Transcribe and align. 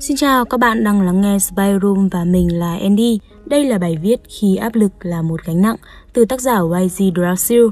Xin 0.00 0.16
chào, 0.16 0.44
các 0.44 0.60
bạn 0.60 0.84
đang 0.84 1.02
lắng 1.02 1.20
nghe 1.20 1.38
Spy 1.38 1.62
Room 1.82 2.08
và 2.08 2.24
mình 2.24 2.58
là 2.58 2.76
Andy. 2.76 3.18
Đây 3.46 3.64
là 3.64 3.78
bài 3.78 3.98
viết 4.02 4.20
Khi 4.28 4.56
áp 4.56 4.74
lực 4.74 4.92
là 5.00 5.22
một 5.22 5.40
gánh 5.44 5.62
nặng 5.62 5.76
từ 6.12 6.24
tác 6.24 6.40
giả 6.40 6.58
YG 6.80 7.14
Drasil. 7.14 7.62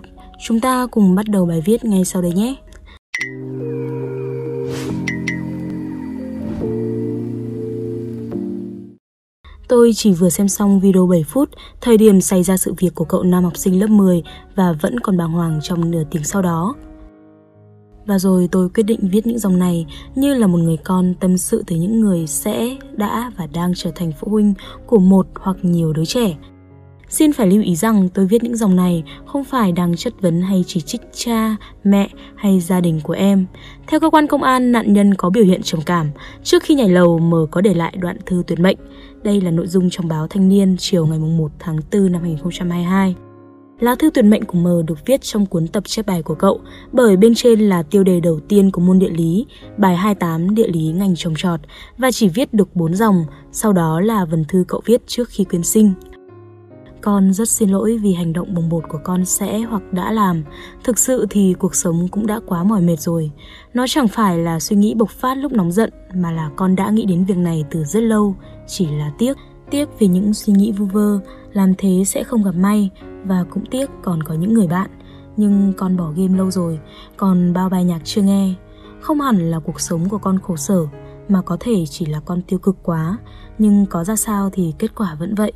Chúng 0.44 0.60
ta 0.60 0.86
cùng 0.90 1.14
bắt 1.14 1.26
đầu 1.28 1.46
bài 1.46 1.62
viết 1.64 1.84
ngay 1.84 2.04
sau 2.04 2.22
đây 2.22 2.32
nhé. 2.32 2.54
Tôi 9.68 9.92
chỉ 9.94 10.12
vừa 10.12 10.30
xem 10.30 10.48
xong 10.48 10.80
video 10.80 11.06
7 11.06 11.24
phút, 11.28 11.48
thời 11.80 11.96
điểm 11.96 12.20
xảy 12.20 12.42
ra 12.42 12.56
sự 12.56 12.74
việc 12.78 12.94
của 12.94 13.04
cậu 13.04 13.22
nam 13.22 13.44
học 13.44 13.56
sinh 13.56 13.80
lớp 13.80 13.90
10 13.90 14.22
và 14.54 14.72
vẫn 14.72 15.00
còn 15.00 15.16
bàng 15.16 15.32
hoàng 15.32 15.60
trong 15.62 15.90
nửa 15.90 16.02
tiếng 16.10 16.24
sau 16.24 16.42
đó. 16.42 16.74
Và 18.08 18.18
rồi 18.18 18.48
tôi 18.52 18.68
quyết 18.68 18.82
định 18.82 19.00
viết 19.12 19.26
những 19.26 19.38
dòng 19.38 19.58
này 19.58 19.86
như 20.14 20.34
là 20.34 20.46
một 20.46 20.58
người 20.58 20.76
con 20.76 21.14
tâm 21.20 21.38
sự 21.38 21.64
tới 21.66 21.78
những 21.78 22.00
người 22.00 22.26
sẽ, 22.26 22.76
đã 22.92 23.32
và 23.36 23.46
đang 23.54 23.72
trở 23.76 23.90
thành 23.94 24.12
phụ 24.20 24.28
huynh 24.30 24.54
của 24.86 24.98
một 24.98 25.26
hoặc 25.34 25.56
nhiều 25.62 25.92
đứa 25.92 26.04
trẻ. 26.04 26.36
Xin 27.08 27.32
phải 27.32 27.46
lưu 27.46 27.62
ý 27.62 27.76
rằng 27.76 28.08
tôi 28.08 28.26
viết 28.26 28.42
những 28.42 28.56
dòng 28.56 28.76
này 28.76 29.04
không 29.26 29.44
phải 29.44 29.72
đang 29.72 29.96
chất 29.96 30.20
vấn 30.20 30.42
hay 30.42 30.64
chỉ 30.66 30.80
trích 30.80 31.00
cha, 31.12 31.56
mẹ 31.84 32.08
hay 32.34 32.60
gia 32.60 32.80
đình 32.80 33.00
của 33.02 33.12
em. 33.12 33.46
Theo 33.86 34.00
cơ 34.00 34.10
quan 34.10 34.26
công 34.26 34.42
an, 34.42 34.72
nạn 34.72 34.92
nhân 34.92 35.14
có 35.14 35.30
biểu 35.30 35.44
hiện 35.44 35.62
trầm 35.62 35.80
cảm. 35.86 36.10
Trước 36.42 36.62
khi 36.62 36.74
nhảy 36.74 36.88
lầu, 36.88 37.18
M 37.18 37.34
có 37.50 37.60
để 37.60 37.74
lại 37.74 37.94
đoạn 38.00 38.16
thư 38.26 38.42
tuyệt 38.46 38.60
mệnh. 38.60 38.78
Đây 39.22 39.40
là 39.40 39.50
nội 39.50 39.66
dung 39.66 39.90
trong 39.90 40.08
báo 40.08 40.26
Thanh 40.28 40.48
niên 40.48 40.76
chiều 40.78 41.06
ngày 41.06 41.18
1 41.18 41.50
tháng 41.58 41.78
4 41.92 42.12
năm 42.12 42.22
2022. 42.22 43.14
Lá 43.80 43.94
thư 43.94 44.10
tuyệt 44.10 44.24
mệnh 44.24 44.44
của 44.44 44.58
M 44.58 44.86
được 44.86 45.06
viết 45.06 45.22
trong 45.22 45.46
cuốn 45.46 45.66
tập 45.66 45.82
chép 45.86 46.06
bài 46.06 46.22
của 46.22 46.34
cậu, 46.34 46.60
bởi 46.92 47.16
bên 47.16 47.34
trên 47.34 47.60
là 47.60 47.82
tiêu 47.82 48.04
đề 48.04 48.20
đầu 48.20 48.40
tiên 48.48 48.70
của 48.70 48.80
môn 48.80 48.98
địa 48.98 49.10
lý, 49.10 49.46
bài 49.76 49.96
28 49.96 50.54
địa 50.54 50.68
lý 50.68 50.92
ngành 50.92 51.16
trồng 51.16 51.34
trọt, 51.36 51.60
và 51.98 52.10
chỉ 52.10 52.28
viết 52.28 52.54
được 52.54 52.76
4 52.76 52.94
dòng, 52.94 53.24
sau 53.52 53.72
đó 53.72 54.00
là 54.00 54.24
vần 54.24 54.44
thư 54.48 54.64
cậu 54.68 54.80
viết 54.84 55.06
trước 55.06 55.28
khi 55.28 55.44
quyến 55.44 55.62
sinh. 55.62 55.92
Con 57.00 57.32
rất 57.32 57.48
xin 57.48 57.70
lỗi 57.70 57.98
vì 58.02 58.12
hành 58.12 58.32
động 58.32 58.54
bồng 58.54 58.68
bột 58.68 58.84
của 58.88 58.98
con 59.04 59.24
sẽ 59.24 59.58
hoặc 59.58 59.92
đã 59.92 60.12
làm. 60.12 60.44
Thực 60.84 60.98
sự 60.98 61.26
thì 61.30 61.54
cuộc 61.58 61.74
sống 61.74 62.08
cũng 62.08 62.26
đã 62.26 62.40
quá 62.46 62.64
mỏi 62.64 62.80
mệt 62.80 63.00
rồi. 63.00 63.30
Nó 63.74 63.86
chẳng 63.88 64.08
phải 64.08 64.38
là 64.38 64.60
suy 64.60 64.76
nghĩ 64.76 64.94
bộc 64.94 65.10
phát 65.10 65.34
lúc 65.34 65.52
nóng 65.52 65.72
giận 65.72 65.90
mà 66.14 66.30
là 66.30 66.50
con 66.56 66.76
đã 66.76 66.90
nghĩ 66.90 67.04
đến 67.04 67.24
việc 67.24 67.36
này 67.36 67.64
từ 67.70 67.84
rất 67.84 68.00
lâu. 68.00 68.34
Chỉ 68.66 68.86
là 68.86 69.12
tiếc, 69.18 69.36
tiếc 69.70 69.88
vì 69.98 70.06
những 70.06 70.34
suy 70.34 70.52
nghĩ 70.52 70.72
vu 70.72 70.84
vơ, 70.84 71.18
làm 71.52 71.74
thế 71.78 72.02
sẽ 72.06 72.24
không 72.24 72.42
gặp 72.42 72.54
may 72.54 72.90
và 73.24 73.44
cũng 73.50 73.66
tiếc 73.66 73.90
còn 74.02 74.22
có 74.22 74.34
những 74.34 74.54
người 74.54 74.66
bạn. 74.66 74.90
Nhưng 75.36 75.72
con 75.76 75.96
bỏ 75.96 76.10
game 76.16 76.38
lâu 76.38 76.50
rồi, 76.50 76.80
còn 77.16 77.52
bao 77.52 77.68
bài 77.68 77.84
nhạc 77.84 78.00
chưa 78.04 78.22
nghe. 78.22 78.54
Không 79.00 79.20
hẳn 79.20 79.50
là 79.50 79.58
cuộc 79.58 79.80
sống 79.80 80.08
của 80.08 80.18
con 80.18 80.38
khổ 80.38 80.56
sở, 80.56 80.86
mà 81.28 81.42
có 81.42 81.56
thể 81.60 81.84
chỉ 81.90 82.06
là 82.06 82.20
con 82.20 82.42
tiêu 82.42 82.58
cực 82.58 82.76
quá, 82.82 83.18
nhưng 83.58 83.86
có 83.86 84.04
ra 84.04 84.16
sao 84.16 84.50
thì 84.52 84.74
kết 84.78 84.94
quả 84.94 85.14
vẫn 85.14 85.34
vậy. 85.34 85.52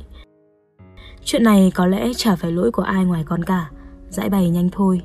Chuyện 1.23 1.43
này 1.43 1.71
có 1.75 1.85
lẽ 1.85 2.11
chả 2.17 2.35
phải 2.35 2.51
lỗi 2.51 2.71
của 2.71 2.81
ai 2.81 3.05
ngoài 3.05 3.23
con 3.27 3.43
cả, 3.43 3.69
giải 4.09 4.29
bày 4.29 4.49
nhanh 4.49 4.69
thôi. 4.69 5.01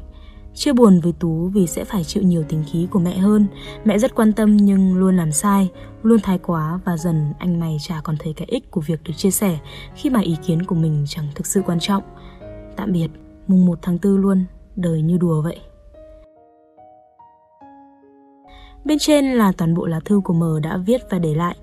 Chưa 0.55 0.73
buồn 0.73 1.01
với 1.01 1.13
Tú 1.13 1.51
vì 1.55 1.67
sẽ 1.67 1.85
phải 1.85 2.05
chịu 2.05 2.23
nhiều 2.23 2.45
tình 2.49 2.65
khí 2.73 2.89
của 2.91 2.99
mẹ 2.99 3.19
hơn. 3.19 3.47
Mẹ 3.85 3.99
rất 3.99 4.15
quan 4.15 4.33
tâm 4.33 4.57
nhưng 4.57 4.95
luôn 4.99 5.17
làm 5.17 5.33
sai, 5.33 5.71
luôn 6.03 6.21
thái 6.21 6.39
quá 6.39 6.81
và 6.85 6.97
dần 6.97 7.33
anh 7.39 7.61
mày 7.61 7.77
chả 7.81 8.01
còn 8.05 8.17
thấy 8.19 8.33
cái 8.33 8.47
ích 8.51 8.71
của 8.71 8.81
việc 8.81 9.03
được 9.05 9.13
chia 9.17 9.31
sẻ 9.31 9.59
khi 9.95 10.11
mà 10.11 10.21
ý 10.21 10.37
kiến 10.47 10.63
của 10.63 10.75
mình 10.75 11.05
chẳng 11.09 11.27
thực 11.35 11.47
sự 11.47 11.63
quan 11.67 11.79
trọng. 11.81 12.03
Tạm 12.79 12.93
biệt, 12.93 13.09
mùng 13.47 13.67
1 13.67 13.79
tháng 13.83 13.99
4 14.03 14.17
luôn, 14.17 14.45
đời 14.77 15.03
như 15.03 15.19
đùa 15.19 15.43
vậy. 15.43 15.59
Bên 18.85 18.99
trên 18.99 19.25
là 19.25 19.53
toàn 19.53 19.75
bộ 19.75 19.87
lá 19.87 20.01
thư 20.05 20.21
của 20.25 20.35
M 20.35 20.63
đã 20.63 20.77
viết 20.77 21.01
và 21.11 21.19
để 21.19 21.35
lại. 21.35 21.57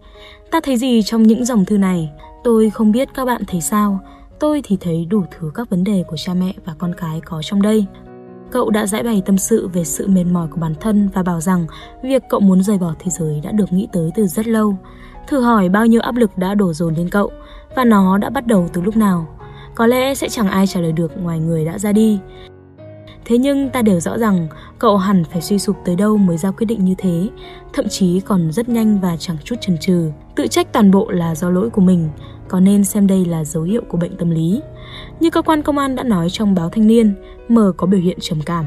Ta 0.51 0.59
thấy 0.63 0.77
gì 0.77 1.01
trong 1.03 1.23
những 1.23 1.45
dòng 1.45 1.65
thư 1.65 1.77
này? 1.77 2.11
Tôi 2.43 2.69
không 2.69 2.91
biết 2.91 3.09
các 3.13 3.25
bạn 3.25 3.41
thấy 3.47 3.61
sao. 3.61 3.99
Tôi 4.39 4.61
thì 4.63 4.77
thấy 4.81 5.05
đủ 5.05 5.23
thứ 5.31 5.51
các 5.55 5.69
vấn 5.69 5.83
đề 5.83 6.03
của 6.07 6.17
cha 6.17 6.33
mẹ 6.33 6.53
và 6.65 6.73
con 6.77 6.93
cái 6.97 7.21
có 7.21 7.41
trong 7.41 7.61
đây. 7.61 7.85
Cậu 8.51 8.69
đã 8.69 8.85
giải 8.85 9.03
bày 9.03 9.21
tâm 9.25 9.37
sự 9.37 9.67
về 9.67 9.83
sự 9.83 10.07
mệt 10.07 10.23
mỏi 10.23 10.47
của 10.47 10.61
bản 10.61 10.73
thân 10.79 11.09
và 11.13 11.23
bảo 11.23 11.41
rằng 11.41 11.67
việc 12.03 12.23
cậu 12.29 12.39
muốn 12.39 12.63
rời 12.63 12.77
bỏ 12.77 12.93
thế 12.99 13.11
giới 13.11 13.41
đã 13.43 13.51
được 13.51 13.73
nghĩ 13.73 13.87
tới 13.93 14.11
từ 14.15 14.27
rất 14.27 14.47
lâu. 14.47 14.75
Thử 15.27 15.41
hỏi 15.41 15.69
bao 15.69 15.85
nhiêu 15.85 16.01
áp 16.01 16.15
lực 16.15 16.37
đã 16.37 16.55
đổ 16.55 16.73
dồn 16.73 16.93
lên 16.93 17.09
cậu 17.09 17.31
và 17.75 17.83
nó 17.83 18.17
đã 18.17 18.29
bắt 18.29 18.47
đầu 18.47 18.67
từ 18.73 18.81
lúc 18.81 18.97
nào. 18.97 19.34
Có 19.75 19.87
lẽ 19.87 20.15
sẽ 20.15 20.29
chẳng 20.29 20.47
ai 20.47 20.67
trả 20.67 20.79
lời 20.79 20.91
được 20.91 21.11
ngoài 21.17 21.39
người 21.39 21.65
đã 21.65 21.79
ra 21.79 21.91
đi. 21.91 22.19
Thế 23.25 23.37
nhưng 23.37 23.69
ta 23.69 23.81
đều 23.81 23.99
rõ 23.99 24.17
rằng 24.17 24.47
cậu 24.79 24.97
hẳn 24.97 25.23
phải 25.23 25.41
suy 25.41 25.59
sụp 25.59 25.75
tới 25.85 25.95
đâu 25.95 26.17
mới 26.17 26.37
ra 26.37 26.51
quyết 26.51 26.65
định 26.65 26.85
như 26.85 26.95
thế, 26.97 27.29
thậm 27.73 27.87
chí 27.89 28.19
còn 28.19 28.51
rất 28.51 28.69
nhanh 28.69 28.99
và 29.01 29.17
chẳng 29.19 29.37
chút 29.43 29.55
chần 29.61 29.77
chừ. 29.77 30.11
Tự 30.35 30.47
trách 30.47 30.73
toàn 30.73 30.91
bộ 30.91 31.11
là 31.11 31.35
do 31.35 31.49
lỗi 31.49 31.69
của 31.69 31.81
mình, 31.81 32.09
có 32.47 32.59
nên 32.59 32.83
xem 32.83 33.07
đây 33.07 33.25
là 33.25 33.43
dấu 33.43 33.63
hiệu 33.63 33.81
của 33.89 33.97
bệnh 33.97 34.17
tâm 34.17 34.29
lý. 34.29 34.61
Như 35.19 35.29
cơ 35.29 35.41
quan 35.41 35.61
công 35.61 35.77
an 35.77 35.95
đã 35.95 36.03
nói 36.03 36.29
trong 36.29 36.55
báo 36.55 36.69
Thanh 36.69 36.87
niên, 36.87 37.15
M 37.49 37.59
có 37.77 37.87
biểu 37.87 37.99
hiện 37.99 38.17
trầm 38.21 38.39
cảm. 38.45 38.65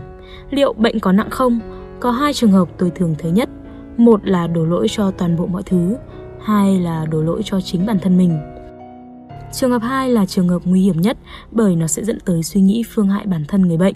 Liệu 0.51 0.73
bệnh 0.73 1.01
có 1.01 1.13
nặng 1.13 1.31
không? 1.31 1.61
Có 2.01 2.11
hai 2.11 2.33
trường 2.33 2.53
hợp 2.53 2.69
tôi 2.79 2.91
thường 2.95 3.15
thấy 3.19 3.31
nhất. 3.31 3.49
Một 3.97 4.27
là 4.27 4.47
đổ 4.47 4.65
lỗi 4.65 4.87
cho 4.91 5.11
toàn 5.11 5.37
bộ 5.37 5.47
mọi 5.47 5.63
thứ, 5.63 5.97
hai 6.43 6.81
là 6.81 7.07
đổ 7.11 7.23
lỗi 7.23 7.43
cho 7.45 7.61
chính 7.61 7.87
bản 7.87 7.99
thân 7.99 8.19
mình. 8.19 8.39
Trường 9.53 9.71
hợp 9.71 9.83
2 9.83 10.11
là 10.11 10.27
trường 10.27 10.49
hợp 10.49 10.63
nguy 10.65 10.81
hiểm 10.81 11.01
nhất 11.01 11.19
bởi 11.53 11.77
nó 11.77 11.87
sẽ 11.87 12.05
dẫn 12.05 12.19
tới 12.21 12.43
suy 12.43 12.61
nghĩ 12.61 12.83
phương 12.95 13.09
hại 13.09 13.27
bản 13.27 13.45
thân 13.49 13.63
người 13.63 13.77
bệnh. 13.77 13.95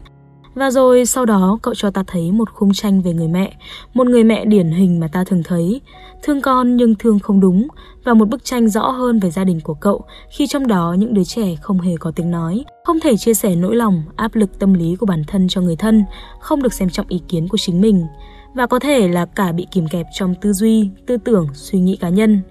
Và 0.54 0.70
rồi 0.70 1.06
sau 1.06 1.26
đó 1.26 1.58
cậu 1.62 1.74
cho 1.74 1.90
ta 1.90 2.04
thấy 2.06 2.32
một 2.32 2.50
khung 2.50 2.72
tranh 2.72 3.02
về 3.02 3.12
người 3.12 3.28
mẹ, 3.28 3.56
một 3.94 4.06
người 4.06 4.24
mẹ 4.24 4.44
điển 4.44 4.70
hình 4.70 5.00
mà 5.00 5.08
ta 5.08 5.24
thường 5.24 5.42
thấy, 5.44 5.80
thương 6.22 6.40
con 6.40 6.76
nhưng 6.76 6.94
thương 6.94 7.18
không 7.18 7.40
đúng, 7.40 7.68
và 8.04 8.14
một 8.14 8.28
bức 8.28 8.44
tranh 8.44 8.68
rõ 8.68 8.90
hơn 8.90 9.20
về 9.20 9.30
gia 9.30 9.44
đình 9.44 9.60
của 9.60 9.74
cậu 9.74 10.04
khi 10.30 10.46
trong 10.46 10.66
đó 10.66 10.96
những 10.98 11.14
đứa 11.14 11.24
trẻ 11.24 11.56
không 11.62 11.80
hề 11.80 11.96
có 12.00 12.10
tiếng 12.10 12.30
nói, 12.30 12.64
không 12.84 13.00
thể 13.00 13.16
chia 13.16 13.34
sẻ 13.34 13.56
nỗi 13.56 13.76
lòng, 13.76 14.02
áp 14.16 14.34
lực 14.34 14.58
tâm 14.58 14.74
lý 14.74 14.96
của 14.96 15.06
bản 15.06 15.24
thân 15.26 15.48
cho 15.48 15.60
người 15.60 15.76
thân, 15.76 16.04
không 16.40 16.62
được 16.62 16.72
xem 16.72 16.90
trọng 16.90 17.08
ý 17.08 17.20
kiến 17.28 17.48
của 17.48 17.58
chính 17.58 17.80
mình, 17.80 18.06
và 18.54 18.66
có 18.66 18.78
thể 18.78 19.08
là 19.08 19.26
cả 19.26 19.52
bị 19.52 19.66
kìm 19.70 19.88
kẹp 19.88 20.06
trong 20.14 20.34
tư 20.40 20.52
duy, 20.52 20.88
tư 21.06 21.16
tưởng, 21.16 21.46
suy 21.54 21.78
nghĩ 21.78 21.96
cá 21.96 22.08
nhân. 22.08 22.42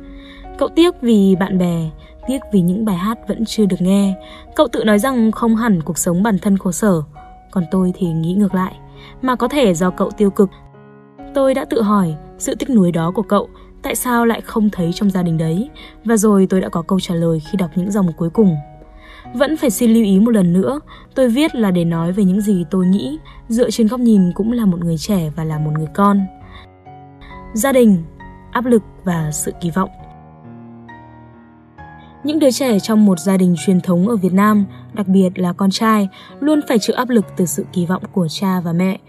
Cậu 0.57 0.69
tiếc 0.75 1.01
vì 1.01 1.35
bạn 1.35 1.57
bè, 1.57 1.89
tiếc 2.31 2.51
vì 2.51 2.61
những 2.61 2.85
bài 2.85 2.95
hát 2.95 3.27
vẫn 3.27 3.45
chưa 3.45 3.65
được 3.65 3.81
nghe. 3.81 4.13
Cậu 4.55 4.67
tự 4.67 4.83
nói 4.83 4.99
rằng 4.99 5.31
không 5.31 5.55
hẳn 5.55 5.81
cuộc 5.81 5.97
sống 5.97 6.23
bản 6.23 6.37
thân 6.39 6.57
khổ 6.57 6.71
sở, 6.71 7.01
còn 7.51 7.63
tôi 7.71 7.93
thì 7.95 8.07
nghĩ 8.07 8.33
ngược 8.33 8.53
lại, 8.53 8.75
mà 9.21 9.35
có 9.35 9.47
thể 9.47 9.73
do 9.73 9.89
cậu 9.89 10.11
tiêu 10.11 10.29
cực. 10.29 10.49
Tôi 11.33 11.53
đã 11.53 11.65
tự 11.65 11.81
hỏi 11.81 12.15
sự 12.37 12.55
tích 12.55 12.69
nuối 12.69 12.91
đó 12.91 13.11
của 13.15 13.21
cậu 13.21 13.49
tại 13.81 13.95
sao 13.95 14.25
lại 14.25 14.41
không 14.41 14.69
thấy 14.69 14.91
trong 14.93 15.09
gia 15.09 15.23
đình 15.23 15.37
đấy, 15.37 15.69
và 16.05 16.17
rồi 16.17 16.47
tôi 16.49 16.61
đã 16.61 16.69
có 16.69 16.81
câu 16.81 16.99
trả 16.99 17.15
lời 17.15 17.39
khi 17.39 17.57
đọc 17.57 17.69
những 17.75 17.91
dòng 17.91 18.07
cuối 18.17 18.29
cùng. 18.29 18.55
Vẫn 19.33 19.57
phải 19.57 19.69
xin 19.69 19.93
lưu 19.93 20.03
ý 20.03 20.19
một 20.19 20.31
lần 20.31 20.53
nữa, 20.53 20.79
tôi 21.15 21.29
viết 21.29 21.55
là 21.55 21.71
để 21.71 21.85
nói 21.85 22.11
về 22.11 22.23
những 22.23 22.41
gì 22.41 22.65
tôi 22.71 22.85
nghĩ, 22.85 23.17
dựa 23.47 23.71
trên 23.71 23.87
góc 23.87 23.99
nhìn 23.99 24.31
cũng 24.35 24.51
là 24.51 24.65
một 24.65 24.79
người 24.79 24.97
trẻ 24.97 25.29
và 25.35 25.43
là 25.43 25.59
một 25.59 25.71
người 25.77 25.87
con. 25.93 26.25
Gia 27.53 27.71
đình, 27.71 28.03
áp 28.51 28.65
lực 28.65 28.81
và 29.03 29.31
sự 29.31 29.51
kỳ 29.61 29.69
vọng 29.69 29.89
những 32.23 32.39
đứa 32.39 32.51
trẻ 32.51 32.79
trong 32.79 33.05
một 33.05 33.19
gia 33.19 33.37
đình 33.37 33.55
truyền 33.65 33.81
thống 33.81 34.07
ở 34.07 34.15
Việt 34.15 34.33
Nam, 34.33 34.65
đặc 34.93 35.07
biệt 35.07 35.29
là 35.35 35.53
con 35.53 35.71
trai, 35.71 36.09
luôn 36.39 36.59
phải 36.67 36.79
chịu 36.79 36.95
áp 36.95 37.09
lực 37.09 37.25
từ 37.37 37.45
sự 37.45 37.65
kỳ 37.73 37.85
vọng 37.85 38.03
của 38.11 38.27
cha 38.29 38.61
và 38.61 38.73
mẹ. 38.73 38.99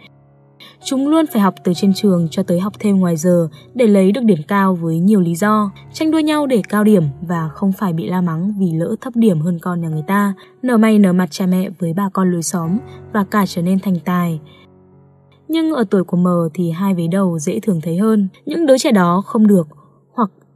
Chúng 0.85 1.09
luôn 1.09 1.27
phải 1.33 1.43
học 1.43 1.55
từ 1.65 1.73
trên 1.75 1.95
trường 1.95 2.29
cho 2.31 2.43
tới 2.43 2.61
học 2.61 2.73
thêm 2.79 2.99
ngoài 2.99 3.17
giờ 3.17 3.49
để 3.75 3.87
lấy 3.87 4.13
được 4.13 4.25
điểm 4.25 4.39
cao 4.49 4.75
với 4.75 4.99
nhiều 4.99 5.21
lý 5.21 5.35
do, 5.35 5.71
tranh 5.93 6.11
đua 6.11 6.19
nhau 6.19 6.47
để 6.47 6.63
cao 6.69 6.85
điểm 6.85 7.03
và 7.21 7.49
không 7.49 7.73
phải 7.73 7.93
bị 7.93 8.07
la 8.09 8.21
mắng 8.21 8.55
vì 8.59 8.73
lỡ 8.73 8.97
thấp 9.01 9.17
điểm 9.17 9.41
hơn 9.41 9.59
con 9.59 9.81
nhà 9.81 9.89
người 9.89 10.05
ta, 10.07 10.35
nở 10.63 10.77
may 10.77 10.99
nở 10.99 11.13
mặt 11.13 11.29
cha 11.31 11.47
mẹ 11.47 11.69
với 11.79 11.93
bà 11.93 12.09
con 12.13 12.33
lối 12.33 12.43
xóm 12.43 12.79
và 13.13 13.25
cả 13.25 13.47
trở 13.47 13.63
nên 13.63 13.81
thành 13.81 13.97
tài. 14.05 14.41
Nhưng 15.49 15.73
ở 15.73 15.85
tuổi 15.91 16.05
của 16.05 16.17
mờ 16.17 16.49
thì 16.55 16.71
hai 16.71 16.95
vế 16.95 17.07
đầu 17.07 17.39
dễ 17.39 17.61
thường 17.61 17.81
thấy 17.81 17.99
hơn, 17.99 18.29
những 18.47 18.67
đứa 18.67 18.79
trẻ 18.79 18.93
đó 18.93 19.23
không 19.27 19.47
được 19.47 19.69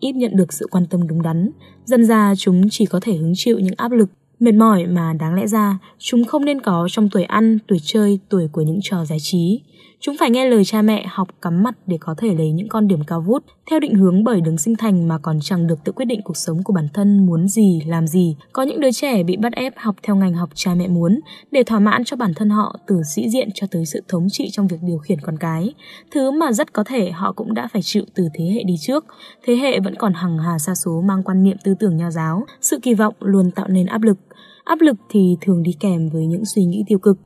ít 0.01 0.13
nhận 0.13 0.37
được 0.37 0.53
sự 0.53 0.67
quan 0.71 0.87
tâm 0.87 1.09
đúng 1.09 1.23
đắn, 1.23 1.51
dần 1.85 2.05
ra 2.05 2.35
chúng 2.39 2.63
chỉ 2.71 2.87
có 2.87 3.01
thể 3.03 3.17
hứng 3.17 3.33
chịu 3.37 3.59
những 3.59 3.75
áp 3.77 3.93
lực 3.93 4.09
mệt 4.41 4.53
mỏi 4.53 4.87
mà 4.87 5.13
đáng 5.13 5.35
lẽ 5.35 5.47
ra 5.47 5.79
chúng 5.99 6.25
không 6.25 6.45
nên 6.45 6.61
có 6.61 6.89
trong 6.91 7.09
tuổi 7.09 7.25
ăn, 7.25 7.59
tuổi 7.67 7.79
chơi, 7.83 8.19
tuổi 8.29 8.49
của 8.49 8.63
những 8.63 8.79
trò 8.83 9.05
giải 9.05 9.19
trí. 9.21 9.61
Chúng 10.01 10.17
phải 10.21 10.31
nghe 10.31 10.49
lời 10.49 10.65
cha 10.65 10.83
mẹ 10.83 11.07
học 11.09 11.29
cắm 11.43 11.63
mặt 11.63 11.75
để 11.87 11.97
có 12.01 12.15
thể 12.19 12.35
lấy 12.35 12.53
những 12.53 12.69
con 12.69 12.89
điểm 12.89 13.05
cao 13.07 13.21
vút, 13.21 13.45
theo 13.71 13.81
định 13.81 13.95
hướng 13.95 14.25
bởi 14.25 14.41
đứng 14.41 14.59
sinh 14.59 14.77
thành 14.77 15.09
mà 15.09 15.19
còn 15.19 15.39
chẳng 15.43 15.67
được 15.67 15.79
tự 15.85 15.93
quyết 15.93 16.05
định 16.05 16.21
cuộc 16.25 16.37
sống 16.37 16.63
của 16.63 16.73
bản 16.73 16.89
thân 16.95 17.27
muốn 17.27 17.49
gì, 17.49 17.81
làm 17.87 18.07
gì. 18.07 18.37
Có 18.53 18.63
những 18.63 18.81
đứa 18.81 18.93
trẻ 18.93 19.23
bị 19.23 19.37
bắt 19.37 19.53
ép 19.53 19.73
học 19.77 19.97
theo 20.03 20.17
ngành 20.17 20.35
học 20.35 20.51
cha 20.55 20.75
mẹ 20.75 20.89
muốn 20.89 21.21
để 21.51 21.63
thỏa 21.63 21.79
mãn 21.79 22.05
cho 22.05 22.17
bản 22.17 22.35
thân 22.35 22.51
họ 22.51 22.77
từ 22.87 23.03
sĩ 23.15 23.29
diện 23.29 23.49
cho 23.55 23.67
tới 23.71 23.87
sự 23.87 24.03
thống 24.09 24.27
trị 24.31 24.49
trong 24.53 24.67
việc 24.67 24.79
điều 24.83 24.99
khiển 24.99 25.21
con 25.21 25.37
cái. 25.39 25.75
Thứ 26.11 26.31
mà 26.31 26.53
rất 26.53 26.73
có 26.73 26.85
thể 26.85 27.11
họ 27.11 27.33
cũng 27.33 27.55
đã 27.55 27.69
phải 27.73 27.83
chịu 27.83 28.05
từ 28.15 28.29
thế 28.35 28.45
hệ 28.45 28.63
đi 28.65 28.75
trước. 28.81 29.05
Thế 29.47 29.57
hệ 29.57 29.81
vẫn 29.81 29.95
còn 29.95 30.13
hằng 30.15 30.39
hà 30.39 30.59
xa 30.59 30.75
số 30.75 31.01
mang 31.01 31.23
quan 31.23 31.43
niệm 31.43 31.57
tư 31.65 31.75
tưởng 31.81 31.97
nho 31.97 32.11
giáo, 32.11 32.45
sự 32.61 32.79
kỳ 32.83 32.95
vọng 32.95 33.15
luôn 33.21 33.51
tạo 33.51 33.69
nên 33.69 33.87
áp 33.87 34.03
lực. 34.03 34.19
Áp 34.65 34.81
lực 34.81 34.97
thì 35.11 35.37
thường 35.41 35.63
đi 35.63 35.73
kèm 35.81 36.09
với 36.09 36.27
những 36.27 36.45
suy 36.45 36.65
nghĩ 36.65 36.85
tiêu 36.87 36.99
cực. 36.99 37.19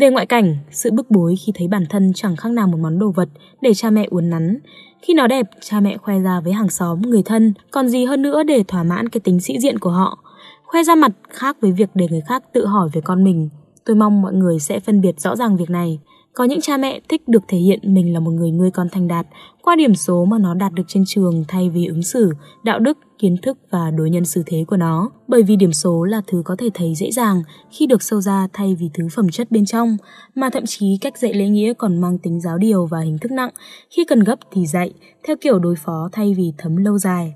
Về 0.00 0.10
ngoại 0.10 0.26
cảnh, 0.26 0.56
sự 0.70 0.90
bức 0.90 1.10
bối 1.10 1.36
khi 1.46 1.52
thấy 1.54 1.68
bản 1.68 1.86
thân 1.90 2.12
chẳng 2.14 2.36
khác 2.36 2.52
nào 2.52 2.66
một 2.66 2.78
món 2.80 2.98
đồ 2.98 3.10
vật 3.10 3.28
để 3.60 3.74
cha 3.74 3.90
mẹ 3.90 4.06
uốn 4.10 4.30
nắn. 4.30 4.58
Khi 5.02 5.14
nó 5.14 5.26
đẹp, 5.26 5.46
cha 5.60 5.80
mẹ 5.80 5.96
khoe 5.96 6.18
ra 6.18 6.40
với 6.40 6.52
hàng 6.52 6.68
xóm, 6.68 7.02
người 7.02 7.22
thân, 7.22 7.54
còn 7.70 7.88
gì 7.88 8.04
hơn 8.04 8.22
nữa 8.22 8.42
để 8.42 8.62
thỏa 8.68 8.82
mãn 8.82 9.08
cái 9.08 9.20
tính 9.20 9.40
sĩ 9.40 9.58
diện 9.58 9.78
của 9.78 9.90
họ. 9.90 10.18
Khoe 10.64 10.82
ra 10.82 10.94
mặt 10.94 11.12
khác 11.28 11.56
với 11.60 11.72
việc 11.72 11.90
để 11.94 12.06
người 12.10 12.20
khác 12.20 12.42
tự 12.52 12.66
hỏi 12.66 12.88
về 12.92 13.00
con 13.00 13.24
mình. 13.24 13.48
Tôi 13.84 13.96
mong 13.96 14.22
mọi 14.22 14.32
người 14.32 14.58
sẽ 14.58 14.80
phân 14.80 15.00
biệt 15.00 15.20
rõ 15.20 15.36
ràng 15.36 15.56
việc 15.56 15.70
này. 15.70 16.00
Có 16.36 16.44
những 16.44 16.60
cha 16.60 16.76
mẹ 16.76 17.00
thích 17.08 17.28
được 17.28 17.42
thể 17.48 17.58
hiện 17.58 17.94
mình 17.94 18.12
là 18.12 18.20
một 18.20 18.30
người 18.30 18.50
nuôi 18.50 18.70
con 18.70 18.88
thành 18.92 19.08
đạt 19.08 19.26
qua 19.62 19.76
điểm 19.76 19.94
số 19.94 20.24
mà 20.24 20.38
nó 20.38 20.54
đạt 20.54 20.72
được 20.72 20.82
trên 20.88 21.04
trường 21.06 21.44
thay 21.48 21.70
vì 21.70 21.86
ứng 21.86 22.02
xử, 22.02 22.32
đạo 22.64 22.78
đức, 22.78 22.98
kiến 23.18 23.36
thức 23.42 23.58
và 23.70 23.90
đối 23.90 24.10
nhân 24.10 24.24
xử 24.24 24.42
thế 24.46 24.64
của 24.66 24.76
nó. 24.76 25.10
Bởi 25.28 25.42
vì 25.42 25.56
điểm 25.56 25.72
số 25.72 26.04
là 26.04 26.20
thứ 26.26 26.42
có 26.44 26.56
thể 26.58 26.70
thấy 26.74 26.94
dễ 26.94 27.10
dàng 27.10 27.42
khi 27.70 27.86
được 27.86 28.02
sâu 28.02 28.20
ra 28.20 28.48
thay 28.52 28.74
vì 28.74 28.90
thứ 28.94 29.08
phẩm 29.14 29.28
chất 29.28 29.50
bên 29.50 29.66
trong, 29.66 29.96
mà 30.34 30.50
thậm 30.50 30.66
chí 30.66 30.98
cách 31.00 31.18
dạy 31.18 31.34
lễ 31.34 31.48
nghĩa 31.48 31.72
còn 31.74 32.00
mang 32.00 32.18
tính 32.18 32.40
giáo 32.40 32.58
điều 32.58 32.86
và 32.86 33.00
hình 33.00 33.18
thức 33.18 33.32
nặng, 33.32 33.50
khi 33.90 34.04
cần 34.04 34.20
gấp 34.20 34.38
thì 34.52 34.66
dạy, 34.66 34.92
theo 35.26 35.36
kiểu 35.40 35.58
đối 35.58 35.74
phó 35.76 36.08
thay 36.12 36.34
vì 36.34 36.52
thấm 36.58 36.76
lâu 36.76 36.98
dài. 36.98 37.34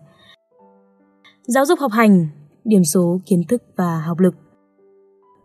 Giáo 1.43 1.67
dục 1.67 1.79
học 1.79 1.93
hành, 1.93 2.29
điểm 2.65 2.85
số, 2.85 3.19
kiến 3.27 3.45
thức 3.49 3.63
và 3.77 4.03
học 4.07 4.19
lực 4.19 4.35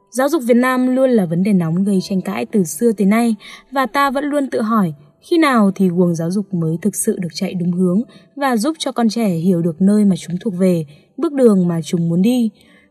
Giáo 0.10 0.30
dục 0.30 0.44
Việt 0.46 0.58
Nam 0.58 0.96
luôn 0.96 1.10
là 1.10 1.26
vấn 1.26 1.44
đề 1.44 1.54
nóng 1.54 1.84
gây 1.84 2.00
tranh 2.02 2.22
cãi 2.22 2.46
từ 2.46 2.64
xưa 2.64 2.92
tới 2.92 3.08
nay 3.08 3.36
và 3.72 3.86
ta 3.86 4.12
vẫn 4.12 4.26
luôn 4.26 4.50
tự 4.50 4.62
hỏi 4.62 4.94
khi 5.30 5.38
nào 5.38 5.72
thì 5.76 5.90
guồng 5.90 6.16
giáo 6.16 6.32
dục 6.32 6.54
mới 6.54 6.78
thực 6.82 6.96
sự 6.96 7.18
được 7.20 7.30
chạy 7.34 7.54
đúng 7.54 7.72
hướng 7.72 8.02
và 8.36 8.58
giúp 8.58 8.76
cho 8.80 8.92
con 8.92 9.10
trẻ 9.10 9.30
hiểu 9.30 9.62
được 9.62 9.82
nơi 9.82 10.06
mà 10.06 10.16
chúng 10.16 10.36
thuộc 10.42 10.54
về, 10.58 10.86
bước 11.18 11.34
đường 11.34 11.68
mà 11.68 11.82
chúng 11.82 12.10
muốn 12.10 12.22
đi. 12.22 12.50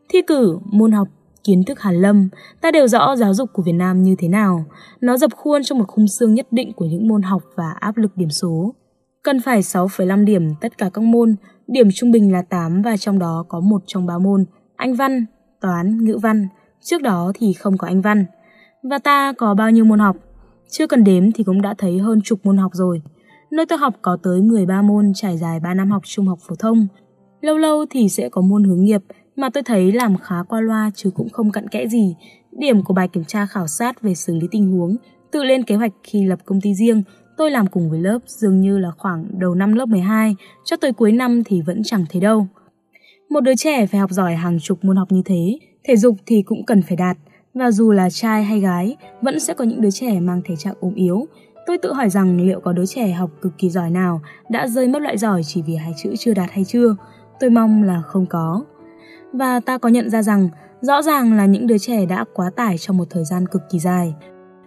Thi 0.09 0.23
cử, 0.27 0.59
môn 0.65 0.93
học, 0.93 1.09
kiến 1.45 1.65
thức 1.65 1.81
hàn 1.81 1.95
lâm, 1.95 2.29
ta 2.61 2.71
đều 2.71 2.89
rõ 2.89 3.17
giáo 3.17 3.35
dục 3.35 3.51
của 3.53 3.63
Việt 3.63 3.73
Nam 3.73 4.03
như 4.03 4.17
thế 4.19 4.29
nào. 4.29 4.65
Nó 5.01 5.17
dập 5.17 5.31
khuôn 5.37 5.63
trong 5.63 5.79
một 5.79 5.85
khung 5.89 6.09
xương 6.09 6.35
nhất 6.35 6.47
định 6.51 6.73
của 6.73 6.85
những 6.85 7.09
môn 7.09 7.23
học 7.23 7.43
và 7.57 7.71
áp 7.81 7.97
lực 7.97 8.17
điểm 8.17 8.31
số. 8.31 8.75
Cần 9.23 9.41
phải 9.41 9.61
6,5 9.61 10.25
điểm 10.25 10.55
tất 10.61 10.79
cả 10.79 10.91
các 10.95 11.05
môn, 11.05 11.37
điểm 11.67 11.89
trung 11.95 12.11
bình 12.11 12.33
là 12.33 12.43
8 12.43 12.83
và 12.83 12.97
trong 12.97 13.19
đó 13.19 13.45
có 13.49 13.61
một 13.61 13.83
trong 13.87 14.07
ba 14.07 14.19
môn, 14.19 14.45
Anh 14.77 14.95
văn, 14.95 15.27
toán, 15.61 16.05
ngữ 16.05 16.19
văn. 16.23 16.49
Trước 16.85 17.03
đó 17.03 17.33
thì 17.35 17.53
không 17.53 17.79
có 17.79 17.87
Anh 17.87 18.01
văn. 18.01 18.25
Và 18.83 18.99
ta 18.99 19.33
có 19.33 19.55
bao 19.55 19.71
nhiêu 19.71 19.85
môn 19.85 19.99
học? 19.99 20.17
Chưa 20.71 20.87
cần 20.87 21.05
đếm 21.05 21.33
thì 21.33 21.45
cũng 21.45 21.63
đã 21.63 21.75
thấy 21.79 21.99
hơn 21.99 22.21
chục 22.25 22.41
môn 22.45 22.57
học 22.57 22.71
rồi. 22.75 23.03
Nơi 23.51 23.67
tôi 23.67 23.79
học 23.79 23.95
có 24.03 24.19
tới 24.23 24.43
13 24.43 24.83
môn 24.83 25.13
trải 25.15 25.39
dài 25.39 25.61
3 25.61 25.75
năm 25.75 25.91
học 25.91 26.03
trung 26.07 26.27
học 26.27 26.39
phổ 26.49 26.55
thông. 26.55 26.87
Lâu 27.41 27.59
lâu 27.59 27.85
thì 27.91 28.09
sẽ 28.09 28.29
có 28.29 28.41
môn 28.41 28.65
hướng 28.65 28.85
nghiệp 28.85 29.01
mà 29.37 29.51
tôi 29.51 29.63
thấy 29.63 29.93
làm 29.93 30.17
khá 30.17 30.43
qua 30.49 30.61
loa 30.61 30.91
chứ 30.95 31.11
cũng 31.11 31.29
không 31.29 31.53
cặn 31.53 31.69
kẽ 31.69 31.87
gì. 31.87 32.17
Điểm 32.53 32.83
của 32.83 32.95
bài 32.95 33.09
kiểm 33.09 33.25
tra 33.25 33.47
khảo 33.47 33.67
sát 33.67 34.03
về 34.03 34.15
xử 34.15 34.35
lý 34.35 34.47
tình 34.51 34.73
huống, 34.73 34.97
tự 35.33 35.45
lên 35.45 35.63
kế 35.63 35.75
hoạch 35.75 35.93
khi 36.03 36.27
lập 36.27 36.39
công 36.45 36.61
ty 36.61 36.75
riêng, 36.75 37.03
tôi 37.37 37.51
làm 37.51 37.67
cùng 37.67 37.91
với 37.91 38.01
lớp 38.01 38.19
dường 38.27 38.61
như 38.61 38.79
là 38.79 38.91
khoảng 38.99 39.27
đầu 39.39 39.55
năm 39.55 39.73
lớp 39.73 39.87
12 39.87 40.37
cho 40.65 40.77
tới 40.77 40.93
cuối 40.93 41.13
năm 41.13 41.45
thì 41.45 41.63
vẫn 41.63 41.83
chẳng 41.85 42.05
thấy 42.11 42.21
đâu. 42.21 42.47
Một 43.31 43.41
đứa 43.41 43.55
trẻ 43.55 43.87
phải 43.87 44.01
học 44.01 44.11
giỏi 44.11 44.35
hàng 44.35 44.59
chục 44.61 44.85
môn 44.85 44.97
học 44.97 45.13
như 45.13 45.23
thế, 45.25 45.59
thể 45.85 45.97
dục 45.97 46.17
thì 46.27 46.43
cũng 46.43 46.65
cần 46.67 46.83
phải 46.83 46.97
đạt, 46.97 47.17
và 47.55 47.71
dù 47.71 47.93
là 47.93 48.11
trai 48.11 48.45
hay 48.45 48.61
gái, 48.61 48.97
vẫn 49.23 49.41
sẽ 49.41 49.55
có 49.55 49.65
những 49.65 49.81
đứa 49.81 49.91
trẻ 49.91 50.21
mang 50.21 50.43
thể 50.45 50.57
trạng 50.57 50.75
ốm 50.81 50.95
yếu. 50.95 51.27
Tôi 51.67 51.79
tự 51.79 51.93
hỏi 51.93 52.11
rằng 52.11 52.41
liệu 52.41 52.61
có 52.61 52.73
đứa 52.73 52.87
trẻ 52.87 53.13
học 53.13 53.31
cực 53.43 53.53
kỳ 53.59 53.71
giỏi 53.71 53.91
nào 53.91 54.21
đã 54.49 54.69
rơi 54.69 54.89
mất 54.89 55.03
loại 55.03 55.19
giỏi 55.19 55.43
chỉ 55.45 55.63
vì 55.63 55.77
hai 55.77 55.93
chữ 56.03 56.15
chưa 56.19 56.35
đạt 56.35 56.51
hay 56.51 56.65
chưa? 56.65 56.97
Tôi 57.41 57.51
mong 57.51 57.83
là 57.83 58.03
không 58.03 58.27
có. 58.27 58.65
Và 59.33 59.61
ta 59.61 59.79
có 59.79 59.89
nhận 59.89 60.11
ra 60.11 60.23
rằng 60.23 60.49
rõ 60.81 61.03
ràng 61.03 61.33
là 61.33 61.47
những 61.47 61.67
đứa 61.67 61.79
trẻ 61.79 62.07
đã 62.07 62.25
quá 62.35 62.51
tải 62.57 62.79
trong 62.79 62.97
một 62.97 63.11
thời 63.11 63.25
gian 63.25 63.47
cực 63.47 63.63
kỳ 63.71 63.79
dài. 63.79 64.15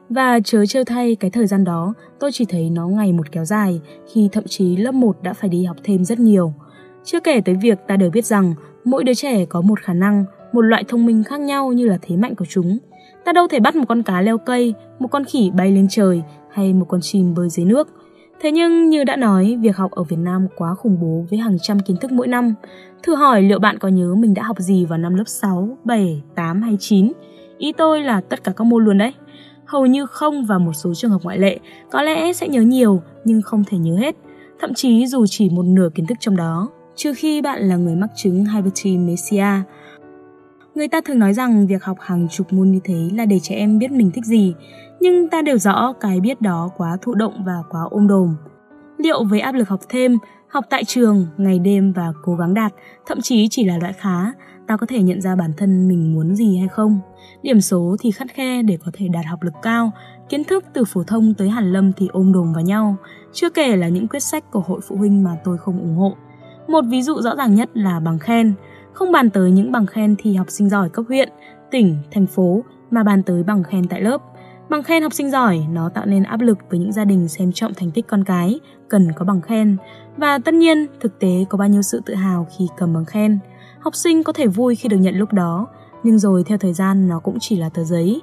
Và 0.09 0.39
chớ 0.43 0.65
trêu 0.65 0.83
thay 0.83 1.15
cái 1.15 1.31
thời 1.31 1.47
gian 1.47 1.63
đó, 1.63 1.93
tôi 2.19 2.31
chỉ 2.31 2.45
thấy 2.45 2.69
nó 2.69 2.87
ngày 2.87 3.13
một 3.13 3.31
kéo 3.31 3.45
dài, 3.45 3.81
khi 4.13 4.29
thậm 4.31 4.43
chí 4.47 4.77
lớp 4.77 4.91
1 4.91 5.17
đã 5.21 5.33
phải 5.33 5.49
đi 5.49 5.63
học 5.63 5.77
thêm 5.83 6.05
rất 6.05 6.19
nhiều. 6.19 6.53
Chưa 7.03 7.19
kể 7.19 7.41
tới 7.41 7.55
việc 7.55 7.79
ta 7.87 7.97
đều 7.97 8.09
biết 8.09 8.25
rằng 8.25 8.53
mỗi 8.83 9.03
đứa 9.03 9.13
trẻ 9.13 9.45
có 9.45 9.61
một 9.61 9.79
khả 9.79 9.93
năng, 9.93 10.25
một 10.51 10.61
loại 10.61 10.83
thông 10.88 11.05
minh 11.05 11.23
khác 11.23 11.39
nhau 11.39 11.73
như 11.73 11.88
là 11.88 11.97
thế 12.01 12.17
mạnh 12.17 12.35
của 12.35 12.45
chúng. 12.49 12.77
Ta 13.25 13.33
đâu 13.33 13.47
thể 13.47 13.59
bắt 13.59 13.75
một 13.75 13.85
con 13.88 14.03
cá 14.03 14.21
leo 14.21 14.38
cây, 14.38 14.73
một 14.99 15.07
con 15.07 15.23
khỉ 15.23 15.51
bay 15.55 15.71
lên 15.71 15.88
trời 15.89 16.21
hay 16.51 16.73
một 16.73 16.85
con 16.89 17.01
chim 17.01 17.33
bơi 17.33 17.49
dưới 17.49 17.65
nước. 17.65 17.88
Thế 18.41 18.51
nhưng 18.51 18.89
như 18.89 19.03
đã 19.03 19.15
nói, 19.15 19.57
việc 19.61 19.77
học 19.77 19.91
ở 19.91 20.03
Việt 20.03 20.19
Nam 20.19 20.47
quá 20.55 20.73
khủng 20.73 20.97
bố 21.01 21.25
với 21.29 21.39
hàng 21.39 21.57
trăm 21.61 21.79
kiến 21.79 21.97
thức 21.97 22.11
mỗi 22.11 22.27
năm. 22.27 22.53
Thử 23.03 23.15
hỏi 23.15 23.41
liệu 23.41 23.59
bạn 23.59 23.77
có 23.79 23.88
nhớ 23.88 24.15
mình 24.15 24.33
đã 24.33 24.44
học 24.44 24.59
gì 24.59 24.85
vào 24.85 24.97
năm 24.97 25.15
lớp 25.15 25.27
6, 25.27 25.77
7, 25.83 26.23
8 26.35 26.61
hay 26.61 26.77
9? 26.79 27.11
Ý 27.57 27.71
tôi 27.71 28.01
là 28.01 28.21
tất 28.21 28.44
cả 28.44 28.51
các 28.51 28.63
môn 28.63 28.85
luôn 28.85 28.97
đấy. 28.97 29.13
Hầu 29.65 29.85
như 29.85 30.05
không 30.05 30.45
và 30.45 30.57
một 30.57 30.73
số 30.73 30.94
trường 30.94 31.11
hợp 31.11 31.23
ngoại 31.23 31.38
lệ, 31.38 31.59
có 31.91 32.01
lẽ 32.01 32.33
sẽ 32.33 32.47
nhớ 32.47 32.61
nhiều 32.61 33.01
nhưng 33.25 33.41
không 33.41 33.63
thể 33.63 33.77
nhớ 33.77 33.95
hết, 33.97 34.15
thậm 34.59 34.73
chí 34.73 35.07
dù 35.07 35.25
chỉ 35.29 35.49
một 35.49 35.65
nửa 35.65 35.89
kiến 35.95 36.05
thức 36.05 36.17
trong 36.19 36.35
đó, 36.35 36.69
trừ 36.95 37.13
khi 37.17 37.41
bạn 37.41 37.61
là 37.61 37.75
người 37.75 37.95
mắc 37.95 38.09
chứng 38.15 38.45
hypertemesia, 38.45 39.45
Người 40.77 40.88
ta 40.88 41.01
thường 41.06 41.19
nói 41.19 41.33
rằng 41.33 41.68
việc 41.68 41.83
học 41.83 41.97
hàng 42.00 42.27
chục 42.29 42.53
môn 42.53 42.71
như 42.71 42.79
thế 42.83 43.09
là 43.13 43.25
để 43.25 43.39
trẻ 43.39 43.56
em 43.56 43.79
biết 43.79 43.91
mình 43.91 44.12
thích 44.12 44.25
gì, 44.25 44.53
nhưng 45.00 45.29
ta 45.29 45.41
đều 45.41 45.57
rõ 45.57 45.94
cái 46.00 46.19
biết 46.19 46.41
đó 46.41 46.69
quá 46.77 46.97
thụ 47.01 47.13
động 47.13 47.44
và 47.45 47.53
quá 47.69 47.81
ôm 47.89 48.07
đồm. 48.07 48.35
Liệu 48.97 49.24
với 49.24 49.39
áp 49.39 49.51
lực 49.51 49.69
học 49.69 49.79
thêm, 49.89 50.18
học 50.47 50.65
tại 50.69 50.83
trường, 50.83 51.27
ngày 51.38 51.59
đêm 51.59 51.94
và 51.94 52.13
cố 52.24 52.35
gắng 52.35 52.53
đạt, 52.53 52.74
thậm 53.06 53.21
chí 53.21 53.47
chỉ 53.51 53.65
là 53.65 53.77
loại 53.77 53.94
khá, 53.94 54.31
ta 54.68 54.77
có 54.77 54.85
thể 54.89 55.01
nhận 55.01 55.21
ra 55.21 55.35
bản 55.35 55.51
thân 55.57 55.88
mình 55.88 56.13
muốn 56.13 56.35
gì 56.35 56.57
hay 56.57 56.68
không? 56.68 57.00
Điểm 57.41 57.62
số 57.62 57.95
thì 58.00 58.12
khắt 58.12 58.27
khe 58.33 58.63
để 58.63 58.77
có 58.85 58.91
thể 58.94 59.07
đạt 59.07 59.25
học 59.25 59.44
lực 59.44 59.53
cao, 59.62 59.91
kiến 60.30 60.44
thức 60.44 60.65
từ 60.73 60.83
phổ 60.85 61.03
thông 61.03 61.33
tới 61.33 61.50
hàn 61.50 61.73
lâm 61.73 61.94
thì 61.94 62.07
ôm 62.12 62.33
đồm 62.33 62.53
vào 62.53 62.63
nhau, 62.63 62.95
chưa 63.33 63.50
kể 63.50 63.75
là 63.75 63.88
những 63.88 64.07
quyết 64.07 64.23
sách 64.23 64.51
của 64.51 64.59
hội 64.59 64.80
phụ 64.88 64.95
huynh 64.95 65.23
mà 65.23 65.31
tôi 65.44 65.57
không 65.57 65.80
ủng 65.80 65.95
hộ. 65.95 66.15
Một 66.68 66.81
ví 66.89 67.01
dụ 67.01 67.21
rõ 67.21 67.35
ràng 67.35 67.56
nhất 67.56 67.69
là 67.73 68.00
bằng 68.00 68.19
khen, 68.19 68.53
không 68.97 69.11
bàn 69.11 69.29
tới 69.29 69.51
những 69.51 69.71
bằng 69.71 69.85
khen 69.85 70.15
thi 70.17 70.33
học 70.33 70.49
sinh 70.49 70.69
giỏi 70.69 70.89
cấp 70.89 71.05
huyện, 71.07 71.29
tỉnh, 71.71 71.97
thành 72.11 72.27
phố 72.27 72.63
mà 72.91 73.03
bàn 73.03 73.23
tới 73.23 73.44
bằng 73.44 73.63
khen 73.63 73.88
tại 73.88 74.01
lớp. 74.01 74.21
Bằng 74.69 74.83
khen 74.83 75.03
học 75.03 75.13
sinh 75.13 75.31
giỏi 75.31 75.65
nó 75.71 75.89
tạo 75.89 76.05
nên 76.05 76.23
áp 76.23 76.41
lực 76.41 76.57
với 76.69 76.79
những 76.79 76.91
gia 76.91 77.05
đình 77.05 77.27
xem 77.27 77.51
trọng 77.51 77.73
thành 77.73 77.91
tích 77.91 78.07
con 78.07 78.23
cái, 78.23 78.59
cần 78.88 79.11
có 79.15 79.25
bằng 79.25 79.41
khen. 79.41 79.77
Và 80.17 80.39
tất 80.39 80.53
nhiên, 80.53 80.85
thực 80.99 81.19
tế 81.19 81.45
có 81.49 81.57
bao 81.57 81.67
nhiêu 81.67 81.81
sự 81.81 82.01
tự 82.05 82.13
hào 82.13 82.47
khi 82.57 82.67
cầm 82.77 82.94
bằng 82.94 83.05
khen. 83.05 83.39
Học 83.79 83.95
sinh 83.95 84.23
có 84.23 84.33
thể 84.33 84.47
vui 84.47 84.75
khi 84.75 84.89
được 84.89 84.97
nhận 84.97 85.15
lúc 85.15 85.33
đó, 85.33 85.67
nhưng 86.03 86.19
rồi 86.19 86.44
theo 86.44 86.57
thời 86.57 86.73
gian 86.73 87.07
nó 87.07 87.19
cũng 87.19 87.38
chỉ 87.39 87.55
là 87.55 87.69
tờ 87.69 87.83
giấy. 87.83 88.21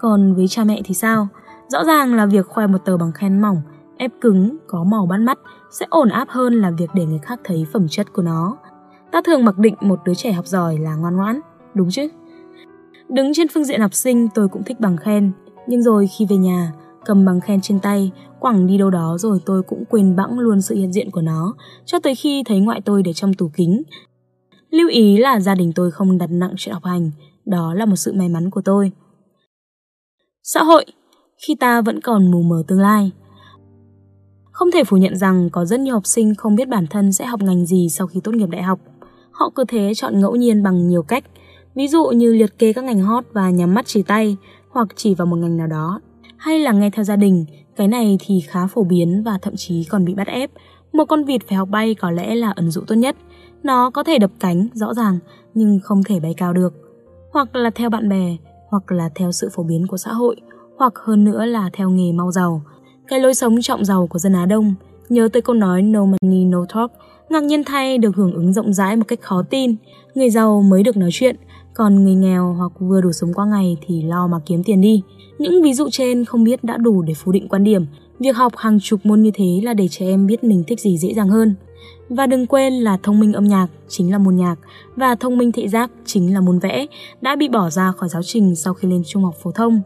Còn 0.00 0.34
với 0.34 0.48
cha 0.48 0.64
mẹ 0.64 0.80
thì 0.84 0.94
sao? 0.94 1.28
Rõ 1.68 1.84
ràng 1.84 2.14
là 2.14 2.26
việc 2.26 2.46
khoe 2.46 2.66
một 2.66 2.78
tờ 2.84 2.96
bằng 2.96 3.12
khen 3.12 3.40
mỏng, 3.40 3.62
ép 3.96 4.10
cứng, 4.20 4.56
có 4.66 4.84
màu 4.84 5.06
bắt 5.06 5.20
mắt 5.20 5.38
sẽ 5.70 5.86
ổn 5.90 6.08
áp 6.08 6.28
hơn 6.28 6.54
là 6.54 6.70
việc 6.70 6.90
để 6.94 7.04
người 7.04 7.18
khác 7.18 7.40
thấy 7.44 7.66
phẩm 7.72 7.86
chất 7.88 8.12
của 8.12 8.22
nó. 8.22 8.56
Ta 9.12 9.22
thường 9.24 9.44
mặc 9.44 9.58
định 9.58 9.74
một 9.80 10.00
đứa 10.04 10.14
trẻ 10.14 10.32
học 10.32 10.46
giỏi 10.46 10.78
là 10.78 10.94
ngoan 10.94 11.16
ngoãn, 11.16 11.40
đúng 11.74 11.90
chứ? 11.90 12.08
Đứng 13.08 13.34
trên 13.34 13.48
phương 13.48 13.64
diện 13.64 13.80
học 13.80 13.94
sinh 13.94 14.28
tôi 14.34 14.48
cũng 14.48 14.62
thích 14.64 14.80
bằng 14.80 14.96
khen, 14.96 15.32
nhưng 15.66 15.82
rồi 15.82 16.06
khi 16.06 16.26
về 16.28 16.36
nhà, 16.36 16.72
cầm 17.04 17.24
bằng 17.24 17.40
khen 17.40 17.60
trên 17.60 17.80
tay, 17.80 18.12
quẳng 18.40 18.66
đi 18.66 18.78
đâu 18.78 18.90
đó 18.90 19.16
rồi 19.18 19.38
tôi 19.46 19.62
cũng 19.62 19.84
quên 19.84 20.16
bẵng 20.16 20.38
luôn 20.38 20.60
sự 20.60 20.74
hiện 20.74 20.92
diện 20.92 21.10
của 21.10 21.22
nó, 21.22 21.54
cho 21.84 21.98
tới 21.98 22.14
khi 22.14 22.42
thấy 22.46 22.60
ngoại 22.60 22.80
tôi 22.80 23.02
để 23.02 23.12
trong 23.12 23.34
tủ 23.34 23.50
kính. 23.54 23.82
Lưu 24.70 24.88
ý 24.88 25.16
là 25.16 25.40
gia 25.40 25.54
đình 25.54 25.72
tôi 25.74 25.90
không 25.90 26.18
đặt 26.18 26.30
nặng 26.30 26.54
chuyện 26.56 26.72
học 26.72 26.84
hành, 26.84 27.10
đó 27.46 27.74
là 27.74 27.86
một 27.86 27.96
sự 27.96 28.12
may 28.12 28.28
mắn 28.28 28.50
của 28.50 28.62
tôi. 28.64 28.92
Xã 30.42 30.62
hội, 30.62 30.84
khi 31.46 31.54
ta 31.60 31.80
vẫn 31.80 32.00
còn 32.00 32.30
mù 32.30 32.42
mờ 32.42 32.62
tương 32.68 32.80
lai. 32.80 33.12
Không 34.52 34.70
thể 34.70 34.84
phủ 34.84 34.96
nhận 34.96 35.16
rằng 35.16 35.50
có 35.52 35.64
rất 35.64 35.80
nhiều 35.80 35.94
học 35.94 36.06
sinh 36.06 36.34
không 36.34 36.54
biết 36.54 36.68
bản 36.68 36.86
thân 36.90 37.12
sẽ 37.12 37.26
học 37.26 37.42
ngành 37.42 37.66
gì 37.66 37.88
sau 37.90 38.06
khi 38.06 38.20
tốt 38.24 38.34
nghiệp 38.34 38.48
đại 38.50 38.62
học. 38.62 38.78
Họ 39.38 39.50
cứ 39.54 39.64
thế 39.68 39.92
chọn 39.94 40.20
ngẫu 40.20 40.36
nhiên 40.36 40.62
bằng 40.62 40.88
nhiều 40.88 41.02
cách, 41.02 41.24
ví 41.74 41.88
dụ 41.88 42.06
như 42.06 42.32
liệt 42.32 42.58
kê 42.58 42.72
các 42.72 42.84
ngành 42.84 43.00
hot 43.00 43.24
và 43.32 43.50
nhắm 43.50 43.74
mắt 43.74 43.86
chỉ 43.86 44.02
tay 44.02 44.36
hoặc 44.70 44.88
chỉ 44.96 45.14
vào 45.14 45.26
một 45.26 45.36
ngành 45.36 45.56
nào 45.56 45.66
đó. 45.66 46.00
Hay 46.36 46.58
là 46.58 46.72
nghe 46.72 46.90
theo 46.90 47.04
gia 47.04 47.16
đình, 47.16 47.44
cái 47.76 47.88
này 47.88 48.18
thì 48.20 48.40
khá 48.48 48.66
phổ 48.66 48.84
biến 48.84 49.22
và 49.24 49.38
thậm 49.42 49.54
chí 49.56 49.84
còn 49.84 50.04
bị 50.04 50.14
bắt 50.14 50.26
ép. 50.26 50.50
Một 50.92 51.04
con 51.04 51.24
vịt 51.24 51.40
phải 51.48 51.58
học 51.58 51.68
bay 51.68 51.94
có 51.94 52.10
lẽ 52.10 52.34
là 52.34 52.50
ẩn 52.50 52.70
dụ 52.70 52.80
tốt 52.86 52.94
nhất. 52.94 53.16
Nó 53.62 53.90
có 53.90 54.02
thể 54.02 54.18
đập 54.18 54.30
cánh, 54.40 54.68
rõ 54.74 54.94
ràng, 54.94 55.18
nhưng 55.54 55.80
không 55.82 56.02
thể 56.04 56.20
bay 56.20 56.34
cao 56.36 56.52
được. 56.52 56.74
Hoặc 57.32 57.56
là 57.56 57.70
theo 57.70 57.90
bạn 57.90 58.08
bè, 58.08 58.36
hoặc 58.68 58.92
là 58.92 59.08
theo 59.14 59.32
sự 59.32 59.48
phổ 59.52 59.62
biến 59.62 59.86
của 59.86 59.96
xã 59.96 60.12
hội, 60.12 60.36
hoặc 60.78 60.92
hơn 60.96 61.24
nữa 61.24 61.44
là 61.44 61.70
theo 61.72 61.90
nghề 61.90 62.12
mau 62.12 62.32
giàu. 62.32 62.62
Cái 63.08 63.20
lối 63.20 63.34
sống 63.34 63.62
trọng 63.62 63.84
giàu 63.84 64.06
của 64.06 64.18
dân 64.18 64.32
Á 64.32 64.46
Đông, 64.46 64.74
nhớ 65.08 65.28
tới 65.32 65.42
câu 65.42 65.54
nói 65.54 65.82
no 65.82 66.04
money 66.04 66.44
no 66.44 66.66
talk 66.74 66.92
Ngạc 67.28 67.42
nhiên 67.42 67.64
thay 67.64 67.98
được 67.98 68.16
hưởng 68.16 68.32
ứng 68.32 68.52
rộng 68.52 68.72
rãi 68.72 68.96
một 68.96 69.04
cách 69.08 69.20
khó 69.22 69.42
tin, 69.50 69.76
người 70.14 70.30
giàu 70.30 70.62
mới 70.62 70.82
được 70.82 70.96
nói 70.96 71.10
chuyện, 71.12 71.36
còn 71.74 72.04
người 72.04 72.14
nghèo 72.14 72.54
hoặc 72.58 72.72
vừa 72.78 73.00
đủ 73.00 73.12
sống 73.12 73.34
qua 73.34 73.46
ngày 73.46 73.76
thì 73.86 74.02
lo 74.02 74.26
mà 74.26 74.38
kiếm 74.46 74.62
tiền 74.64 74.80
đi. 74.80 75.02
Những 75.38 75.62
ví 75.62 75.74
dụ 75.74 75.88
trên 75.90 76.24
không 76.24 76.44
biết 76.44 76.64
đã 76.64 76.76
đủ 76.76 77.02
để 77.02 77.14
phủ 77.14 77.32
định 77.32 77.48
quan 77.48 77.64
điểm, 77.64 77.86
việc 78.18 78.36
học 78.36 78.52
hàng 78.56 78.80
chục 78.80 79.00
môn 79.04 79.22
như 79.22 79.30
thế 79.34 79.60
là 79.62 79.74
để 79.74 79.88
trẻ 79.88 80.06
em 80.06 80.26
biết 80.26 80.44
mình 80.44 80.64
thích 80.66 80.80
gì 80.80 80.98
dễ 80.98 81.14
dàng 81.14 81.28
hơn. 81.28 81.54
Và 82.08 82.26
đừng 82.26 82.46
quên 82.46 82.72
là 82.72 82.98
thông 83.02 83.20
minh 83.20 83.32
âm 83.32 83.44
nhạc 83.44 83.66
chính 83.88 84.12
là 84.12 84.18
môn 84.18 84.36
nhạc 84.36 84.56
và 84.96 85.14
thông 85.14 85.38
minh 85.38 85.52
thị 85.52 85.68
giác 85.68 85.90
chính 86.04 86.34
là 86.34 86.40
môn 86.40 86.58
vẽ 86.58 86.86
đã 87.20 87.36
bị 87.36 87.48
bỏ 87.48 87.70
ra 87.70 87.92
khỏi 87.92 88.08
giáo 88.08 88.22
trình 88.22 88.56
sau 88.56 88.74
khi 88.74 88.88
lên 88.88 89.02
trung 89.06 89.24
học 89.24 89.34
phổ 89.42 89.52
thông. 89.52 89.80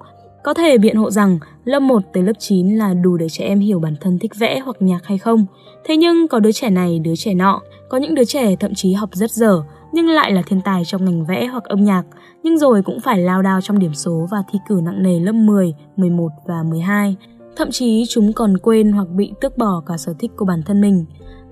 Có 0.44 0.54
thể 0.54 0.78
biện 0.78 0.96
hộ 0.96 1.10
rằng 1.10 1.38
lớp 1.64 1.80
1 1.80 2.02
tới 2.12 2.22
lớp 2.22 2.32
9 2.38 2.76
là 2.76 2.94
đủ 2.94 3.16
để 3.16 3.28
trẻ 3.28 3.44
em 3.44 3.60
hiểu 3.60 3.80
bản 3.80 3.94
thân 4.00 4.18
thích 4.18 4.32
vẽ 4.38 4.60
hoặc 4.64 4.76
nhạc 4.80 5.00
hay 5.04 5.18
không. 5.18 5.46
Thế 5.84 5.96
nhưng 5.96 6.28
có 6.28 6.40
đứa 6.40 6.52
trẻ 6.52 6.70
này, 6.70 6.98
đứa 6.98 7.16
trẻ 7.16 7.34
nọ, 7.34 7.60
có 7.88 7.98
những 7.98 8.14
đứa 8.14 8.24
trẻ 8.24 8.56
thậm 8.56 8.74
chí 8.74 8.92
học 8.92 9.08
rất 9.12 9.30
dở 9.30 9.62
nhưng 9.92 10.08
lại 10.08 10.32
là 10.32 10.42
thiên 10.42 10.60
tài 10.60 10.84
trong 10.84 11.04
ngành 11.04 11.26
vẽ 11.26 11.46
hoặc 11.46 11.64
âm 11.64 11.84
nhạc, 11.84 12.02
nhưng 12.42 12.58
rồi 12.58 12.82
cũng 12.82 13.00
phải 13.00 13.18
lao 13.18 13.42
đao 13.42 13.60
trong 13.60 13.78
điểm 13.78 13.94
số 13.94 14.26
và 14.30 14.42
thi 14.52 14.58
cử 14.68 14.80
nặng 14.84 15.02
nề 15.02 15.20
lớp 15.20 15.32
10, 15.32 15.74
11 15.96 16.28
và 16.46 16.62
12. 16.62 17.16
Thậm 17.56 17.70
chí 17.70 18.04
chúng 18.08 18.32
còn 18.32 18.58
quên 18.58 18.92
hoặc 18.92 19.08
bị 19.08 19.32
tước 19.40 19.58
bỏ 19.58 19.82
cả 19.86 19.96
sở 19.96 20.14
thích 20.18 20.30
của 20.36 20.44
bản 20.44 20.62
thân 20.66 20.80
mình. 20.80 21.04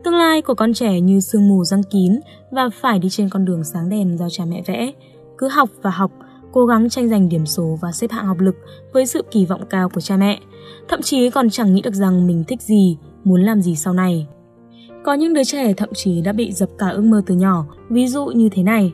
Tương 0.04 0.14
lai 0.14 0.42
của 0.42 0.54
con 0.54 0.75
trẻ 0.75 1.00
như 1.00 1.20
sương 1.20 1.49
mù 1.49 1.64
răng 1.64 1.82
kín 1.82 2.20
và 2.50 2.68
phải 2.80 2.99
đi 2.99 3.09
trên 3.11 3.28
con 3.28 3.44
đường 3.44 3.64
sáng 3.64 3.88
đèn 3.88 4.18
do 4.18 4.28
cha 4.30 4.44
mẹ 4.44 4.62
vẽ. 4.66 4.92
Cứ 5.38 5.49
học 5.49 5.68
và 5.82 5.90
học, 5.90 6.11
cố 6.52 6.66
gắng 6.66 6.88
tranh 6.88 7.09
giành 7.09 7.28
điểm 7.28 7.47
số 7.47 7.78
và 7.80 7.92
xếp 7.92 8.11
hạng 8.11 8.26
học 8.26 8.40
lực 8.40 8.57
với 8.92 9.07
sự 9.07 9.25
kỳ 9.30 9.47
vọng 9.47 9.66
cao 9.71 9.88
của 9.88 10.00
cha 10.00 10.16
mẹ. 10.16 10.40
Thậm 10.88 11.02
chí 11.02 11.30
còn 11.30 11.50
chẳng 11.50 11.75
nghĩ 11.75 11.83
được 11.83 11.95
rằng 11.95 12.26
mình 12.26 12.45
thích 12.49 12.62
gì, 12.62 12.99
muốn 13.25 13.42
làm 13.42 13.62
gì 13.62 13.76
sau 13.76 13.95
này. 13.95 14.26
Có 15.04 15.14
những 15.14 15.35
đứa 15.35 15.45
trẻ 15.45 15.73
thậm 15.73 15.88
chí 15.95 16.21
đã 16.21 16.33
bị 16.33 16.52
dập 16.52 16.69
cả 16.78 16.88
ước 16.88 17.02
mơ 17.04 17.23
từ 17.26 17.35
nhỏ, 17.35 17.66
ví 17.88 18.07
dụ 18.07 18.26
như 18.26 18.49
thế 18.49 18.62
này. 18.62 18.92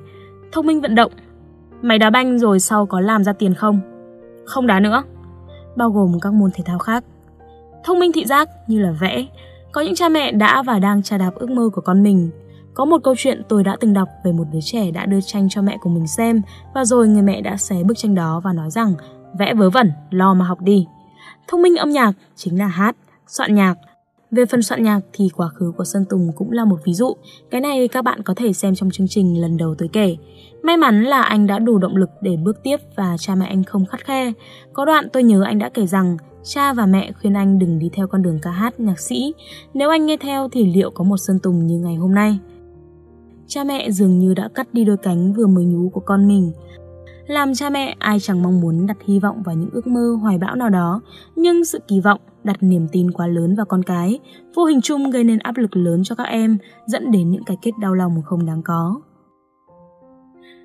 Thông 0.53 0.67
minh 0.67 0.81
vận 0.81 0.95
động. 0.95 1.13
Mày 1.83 1.99
đá 1.99 2.11
banh 2.11 2.39
rồi 2.39 2.61
sau 2.61 2.87
có 2.87 3.01
làm 3.01 3.25
ra 3.25 3.33
tiền 3.33 3.55
không? 3.55 3.81
Không 4.45 4.67
đá 4.67 4.81
nữa. 4.81 5.03
Bao 5.77 5.91
gồm 5.91 6.21
các 6.21 6.33
môn 6.33 6.51
thể 6.55 6.65
thao 6.67 6.79
khác. 6.79 7.05
Thông 7.85 7.99
minh 7.99 8.13
thị 8.13 8.25
giác 8.25 8.49
như 8.69 8.79
là 8.79 8.93
vẽ. 9.01 9.27
Có 9.73 9.81
những 9.81 9.95
cha 9.95 10.09
mẹ 10.09 10.33
đã 10.33 10.63
và 10.63 10.79
đang 10.79 11.03
trà 11.03 11.19
đạp 11.19 11.35
ước 11.35 11.51
mơ 11.51 11.69
của 11.73 11.81
con 11.81 12.03
mình. 12.03 12.31
Có 12.77 12.85
một 12.85 12.99
câu 13.05 13.15
chuyện 13.19 13.43
tôi 13.49 13.65
đã 13.65 13.77
từng 13.81 13.93
đọc 13.93 14.09
về 14.25 14.33
một 14.33 14.45
đứa 14.53 14.61
trẻ 14.63 14.91
đã 14.91 15.07
đưa 15.07 15.21
tranh 15.21 15.49
cho 15.49 15.63
mẹ 15.63 15.79
của 15.81 15.91
mình 15.91 16.07
xem 16.07 16.43
và 16.75 16.85
rồi 16.85 17.09
người 17.09 17.23
mẹ 17.23 17.41
đã 17.41 17.57
xé 17.57 17.83
bức 17.83 17.99
tranh 17.99 18.15
đó 18.15 18.41
và 18.45 18.53
nói 18.53 18.71
rằng 18.71 18.95
vẽ 19.39 19.55
vớ 19.55 19.71
vẩn, 19.71 19.93
lo 20.11 20.35
mà 20.35 20.45
học 20.45 20.61
đi. 20.61 20.87
Thông 21.49 21.63
minh 21.63 21.77
âm 21.77 21.91
nhạc 21.91 22.13
chính 22.37 22.59
là 22.59 22.67
hát, 22.67 22.97
soạn 23.27 23.55
nhạc, 23.55 23.75
về 24.31 24.47
phần 24.47 24.63
soạn 24.63 24.83
nhạc 24.83 25.01
thì 25.13 25.29
quá 25.37 25.49
khứ 25.49 25.73
của 25.77 25.85
Sơn 25.85 26.05
Tùng 26.11 26.33
cũng 26.37 26.53
là 26.53 26.65
một 26.65 26.77
ví 26.85 26.95
dụ. 26.95 27.13
Cái 27.51 27.61
này 27.61 27.89
các 27.89 28.03
bạn 28.03 28.23
có 28.23 28.35
thể 28.37 28.53
xem 28.53 28.75
trong 28.75 28.91
chương 28.91 29.09
trình 29.09 29.41
lần 29.41 29.57
đầu 29.57 29.75
tôi 29.79 29.89
kể. 29.93 30.17
May 30.63 30.77
mắn 30.77 31.03
là 31.03 31.23
anh 31.23 31.47
đã 31.47 31.59
đủ 31.59 31.79
động 31.79 31.97
lực 31.97 32.11
để 32.21 32.37
bước 32.37 32.63
tiếp 32.63 32.77
và 32.97 33.17
cha 33.19 33.35
mẹ 33.35 33.47
anh 33.47 33.65
không 33.65 33.87
khắt 33.87 34.05
khe. 34.05 34.33
Có 34.73 34.85
đoạn 34.85 35.09
tôi 35.13 35.23
nhớ 35.23 35.43
anh 35.43 35.59
đã 35.59 35.69
kể 35.69 35.87
rằng 35.87 36.17
cha 36.45 36.73
và 36.73 36.87
mẹ 36.87 37.13
khuyên 37.21 37.35
anh 37.35 37.59
đừng 37.59 37.79
đi 37.79 37.91
theo 37.93 38.07
con 38.07 38.23
đường 38.23 38.39
ca 38.43 38.51
hát 38.51 38.81
nhạc 38.81 39.01
sĩ. 39.01 39.35
Nếu 39.75 39.91
anh 39.91 40.07
nghe 40.07 40.17
theo 40.17 40.49
thì 40.53 40.73
liệu 40.73 40.91
có 40.91 41.05
một 41.05 41.17
Sơn 41.17 41.39
Tùng 41.39 41.67
như 41.67 41.79
ngày 41.79 41.95
hôm 41.95 42.15
nay? 42.15 42.39
Cha 43.49 43.65
mẹ 43.65 43.91
dường 43.91 44.19
như 44.19 44.35
đã 44.35 44.49
cắt 44.55 44.75
đi 44.75 44.85
đôi 44.85 44.97
cánh 44.97 45.33
vừa 45.33 45.47
mới 45.47 45.65
nhú 45.65 45.91
của 45.93 46.01
con 46.01 46.29
mình. 46.29 46.53
Làm 47.27 47.55
cha 47.55 47.71
mẹ 47.71 47.97
ai 47.99 48.21
chẳng 48.21 48.43
mong 48.43 48.61
muốn 48.61 48.87
đặt 48.87 48.97
hy 49.05 49.21
vọng 49.21 49.43
vào 49.43 49.55
những 49.55 49.71
ước 49.73 49.87
mơ 49.87 50.17
hoài 50.21 50.39
bão 50.39 50.57
nào 50.57 50.71
đó, 50.71 51.01
nhưng 51.37 51.65
sự 51.65 51.79
kỳ 51.89 52.01
vọng 52.01 52.21
đặt 52.45 52.57
niềm 52.61 52.89
tin 52.93 53.11
quá 53.11 53.27
lớn 53.27 53.55
vào 53.55 53.67
con 53.67 53.83
cái, 53.83 54.19
vô 54.55 54.65
hình 54.65 54.81
chung 54.81 55.11
gây 55.11 55.25
nên 55.25 55.39
áp 55.39 55.57
lực 55.57 55.77
lớn 55.77 56.03
cho 56.05 56.15
các 56.15 56.25
em, 56.25 56.59
dẫn 56.87 57.11
đến 57.11 57.31
những 57.31 57.45
cái 57.45 57.57
kết 57.63 57.71
đau 57.81 57.95
lòng 57.95 58.23
không 58.25 58.47
đáng 58.47 58.63
có. 58.63 59.01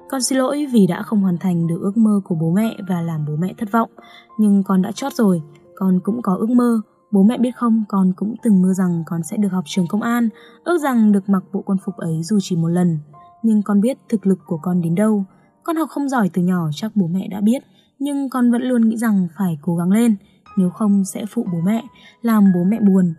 Con 0.10 0.22
xin 0.22 0.38
lỗi 0.38 0.68
vì 0.74 0.88
đã 0.88 1.02
không 1.04 1.22
hoàn 1.22 1.38
thành 1.38 1.68
được 1.68 1.78
ước 1.82 1.98
mơ 1.98 2.22
của 2.24 2.36
bố 2.36 2.52
mẹ 2.52 2.78
và 2.90 3.02
làm 3.02 3.26
bố 3.28 3.36
mẹ 3.36 3.54
thất 3.58 3.72
vọng, 3.72 3.90
nhưng 4.38 4.64
con 4.64 4.82
đã 4.82 4.92
chót 4.92 5.14
rồi, 5.14 5.42
con 5.76 6.00
cũng 6.04 6.22
có 6.22 6.36
ước 6.36 6.50
mơ. 6.50 6.82
Bố 7.12 7.24
mẹ 7.24 7.38
biết 7.38 7.56
không, 7.56 7.84
con 7.88 8.14
cũng 8.16 8.36
từng 8.44 8.62
mơ 8.62 8.74
rằng 8.74 9.04
con 9.06 9.24
sẽ 9.24 9.38
được 9.38 9.52
học 9.52 9.64
trường 9.68 9.88
công 9.88 10.02
an, 10.02 10.30
ước 10.64 10.78
rằng 10.84 11.12
được 11.12 11.30
mặc 11.30 11.44
bộ 11.54 11.62
quân 11.66 11.78
phục 11.86 11.98
ấy 11.98 12.24
dù 12.24 12.40
chỉ 12.42 12.56
một 12.56 12.68
lần. 12.68 13.00
Nhưng 13.44 13.64
con 13.64 13.82
biết 13.82 13.98
thực 14.10 14.28
lực 14.28 14.40
của 14.46 14.58
con 14.62 14.82
đến 14.82 14.96
đâu. 14.96 15.26
Con 15.64 15.76
học 15.76 15.90
không 15.90 16.10
giỏi 16.10 16.30
từ 16.34 16.42
nhỏ 16.42 16.70
chắc 16.76 16.92
bố 16.96 17.08
mẹ 17.08 17.28
đã 17.28 17.42
biết, 17.42 17.64
nhưng 18.00 18.30
con 18.30 18.52
vẫn 18.52 18.62
luôn 18.62 18.90
nghĩ 18.90 18.98
rằng 18.98 19.28
phải 19.38 19.60
cố 19.62 19.76
gắng 19.76 19.92
lên 19.92 20.16
nếu 20.58 20.70
không 20.70 21.06
sẽ 21.06 21.26
phụ 21.26 21.46
bố 21.52 21.62
mẹ, 21.62 21.84
làm 22.22 22.44
bố 22.54 22.64
mẹ 22.64 22.80
buồn. 22.80 23.14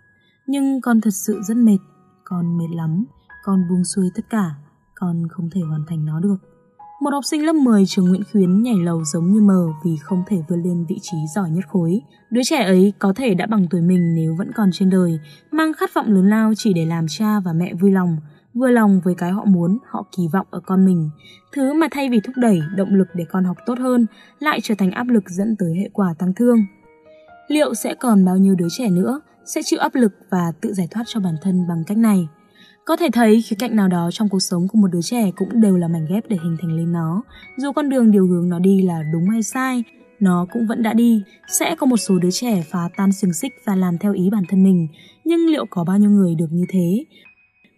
Nhưng 0.46 0.80
con 0.80 1.00
thật 1.00 1.10
sự 1.10 1.40
rất 1.42 1.56
mệt, 1.56 1.78
con 2.24 2.58
mệt 2.58 2.74
lắm, 2.74 3.04
con 3.44 3.68
buông 3.68 3.84
xuôi 3.84 4.10
tất 4.14 4.22
cả, 4.30 4.54
con 4.94 5.28
không 5.30 5.50
thể 5.50 5.60
hoàn 5.60 5.84
thành 5.88 6.04
nó 6.04 6.20
được. 6.20 6.36
Một 7.02 7.10
học 7.12 7.24
sinh 7.24 7.46
lớp 7.46 7.52
10 7.52 7.86
trường 7.86 8.08
Nguyễn 8.08 8.22
Khuyến 8.32 8.62
nhảy 8.62 8.74
lầu 8.84 9.04
giống 9.04 9.32
như 9.32 9.40
mờ 9.40 9.66
vì 9.84 9.96
không 10.02 10.22
thể 10.28 10.36
vươn 10.48 10.62
lên 10.62 10.86
vị 10.88 10.98
trí 11.02 11.16
giỏi 11.34 11.50
nhất 11.50 11.64
khối. 11.68 12.00
Đứa 12.30 12.40
trẻ 12.44 12.62
ấy 12.62 12.92
có 12.98 13.12
thể 13.16 13.34
đã 13.34 13.46
bằng 13.46 13.66
tuổi 13.70 13.80
mình 13.80 14.14
nếu 14.14 14.34
vẫn 14.38 14.52
còn 14.54 14.70
trên 14.72 14.90
đời, 14.90 15.18
mang 15.50 15.72
khát 15.72 15.94
vọng 15.94 16.12
lớn 16.12 16.30
lao 16.30 16.52
chỉ 16.56 16.72
để 16.72 16.84
làm 16.84 17.06
cha 17.08 17.40
và 17.40 17.52
mẹ 17.52 17.74
vui 17.74 17.90
lòng, 17.90 18.16
vừa 18.54 18.70
lòng 18.70 19.00
với 19.04 19.14
cái 19.14 19.32
họ 19.32 19.44
muốn, 19.44 19.78
họ 19.90 20.06
kỳ 20.16 20.22
vọng 20.32 20.46
ở 20.50 20.60
con 20.66 20.86
mình. 20.86 21.10
Thứ 21.52 21.72
mà 21.72 21.86
thay 21.90 22.08
vì 22.08 22.20
thúc 22.20 22.34
đẩy, 22.36 22.60
động 22.76 22.94
lực 22.94 23.08
để 23.14 23.24
con 23.30 23.44
học 23.44 23.56
tốt 23.66 23.78
hơn, 23.78 24.06
lại 24.38 24.60
trở 24.62 24.74
thành 24.78 24.90
áp 24.90 25.06
lực 25.08 25.24
dẫn 25.30 25.56
tới 25.58 25.74
hệ 25.78 25.88
quả 25.92 26.14
tăng 26.18 26.34
thương 26.34 26.58
liệu 27.48 27.74
sẽ 27.74 27.94
còn 27.94 28.24
bao 28.24 28.36
nhiêu 28.36 28.54
đứa 28.54 28.68
trẻ 28.70 28.90
nữa 28.90 29.20
sẽ 29.44 29.60
chịu 29.64 29.78
áp 29.78 29.94
lực 29.94 30.12
và 30.30 30.52
tự 30.60 30.72
giải 30.72 30.88
thoát 30.90 31.04
cho 31.06 31.20
bản 31.20 31.34
thân 31.42 31.68
bằng 31.68 31.84
cách 31.86 31.98
này. 31.98 32.28
Có 32.84 32.96
thể 32.96 33.08
thấy 33.12 33.42
khía 33.42 33.56
cạnh 33.58 33.76
nào 33.76 33.88
đó 33.88 34.10
trong 34.12 34.28
cuộc 34.28 34.40
sống 34.40 34.68
của 34.68 34.78
một 34.78 34.88
đứa 34.92 35.02
trẻ 35.02 35.30
cũng 35.36 35.60
đều 35.60 35.76
là 35.76 35.88
mảnh 35.88 36.06
ghép 36.10 36.24
để 36.28 36.36
hình 36.42 36.56
thành 36.60 36.76
lên 36.76 36.92
nó. 36.92 37.22
Dù 37.56 37.72
con 37.72 37.88
đường 37.88 38.10
điều 38.10 38.26
hướng 38.26 38.48
nó 38.48 38.58
đi 38.58 38.82
là 38.82 39.02
đúng 39.12 39.28
hay 39.28 39.42
sai, 39.42 39.84
nó 40.20 40.46
cũng 40.52 40.66
vẫn 40.66 40.82
đã 40.82 40.92
đi. 40.92 41.22
Sẽ 41.48 41.76
có 41.78 41.86
một 41.86 41.96
số 41.96 42.18
đứa 42.18 42.30
trẻ 42.30 42.64
phá 42.70 42.88
tan 42.96 43.12
xiềng 43.12 43.32
xích 43.32 43.52
và 43.64 43.76
làm 43.76 43.98
theo 43.98 44.12
ý 44.12 44.30
bản 44.30 44.44
thân 44.48 44.62
mình, 44.62 44.88
nhưng 45.24 45.46
liệu 45.46 45.66
có 45.70 45.84
bao 45.84 45.98
nhiêu 45.98 46.10
người 46.10 46.34
được 46.34 46.52
như 46.52 46.64
thế? 46.68 47.04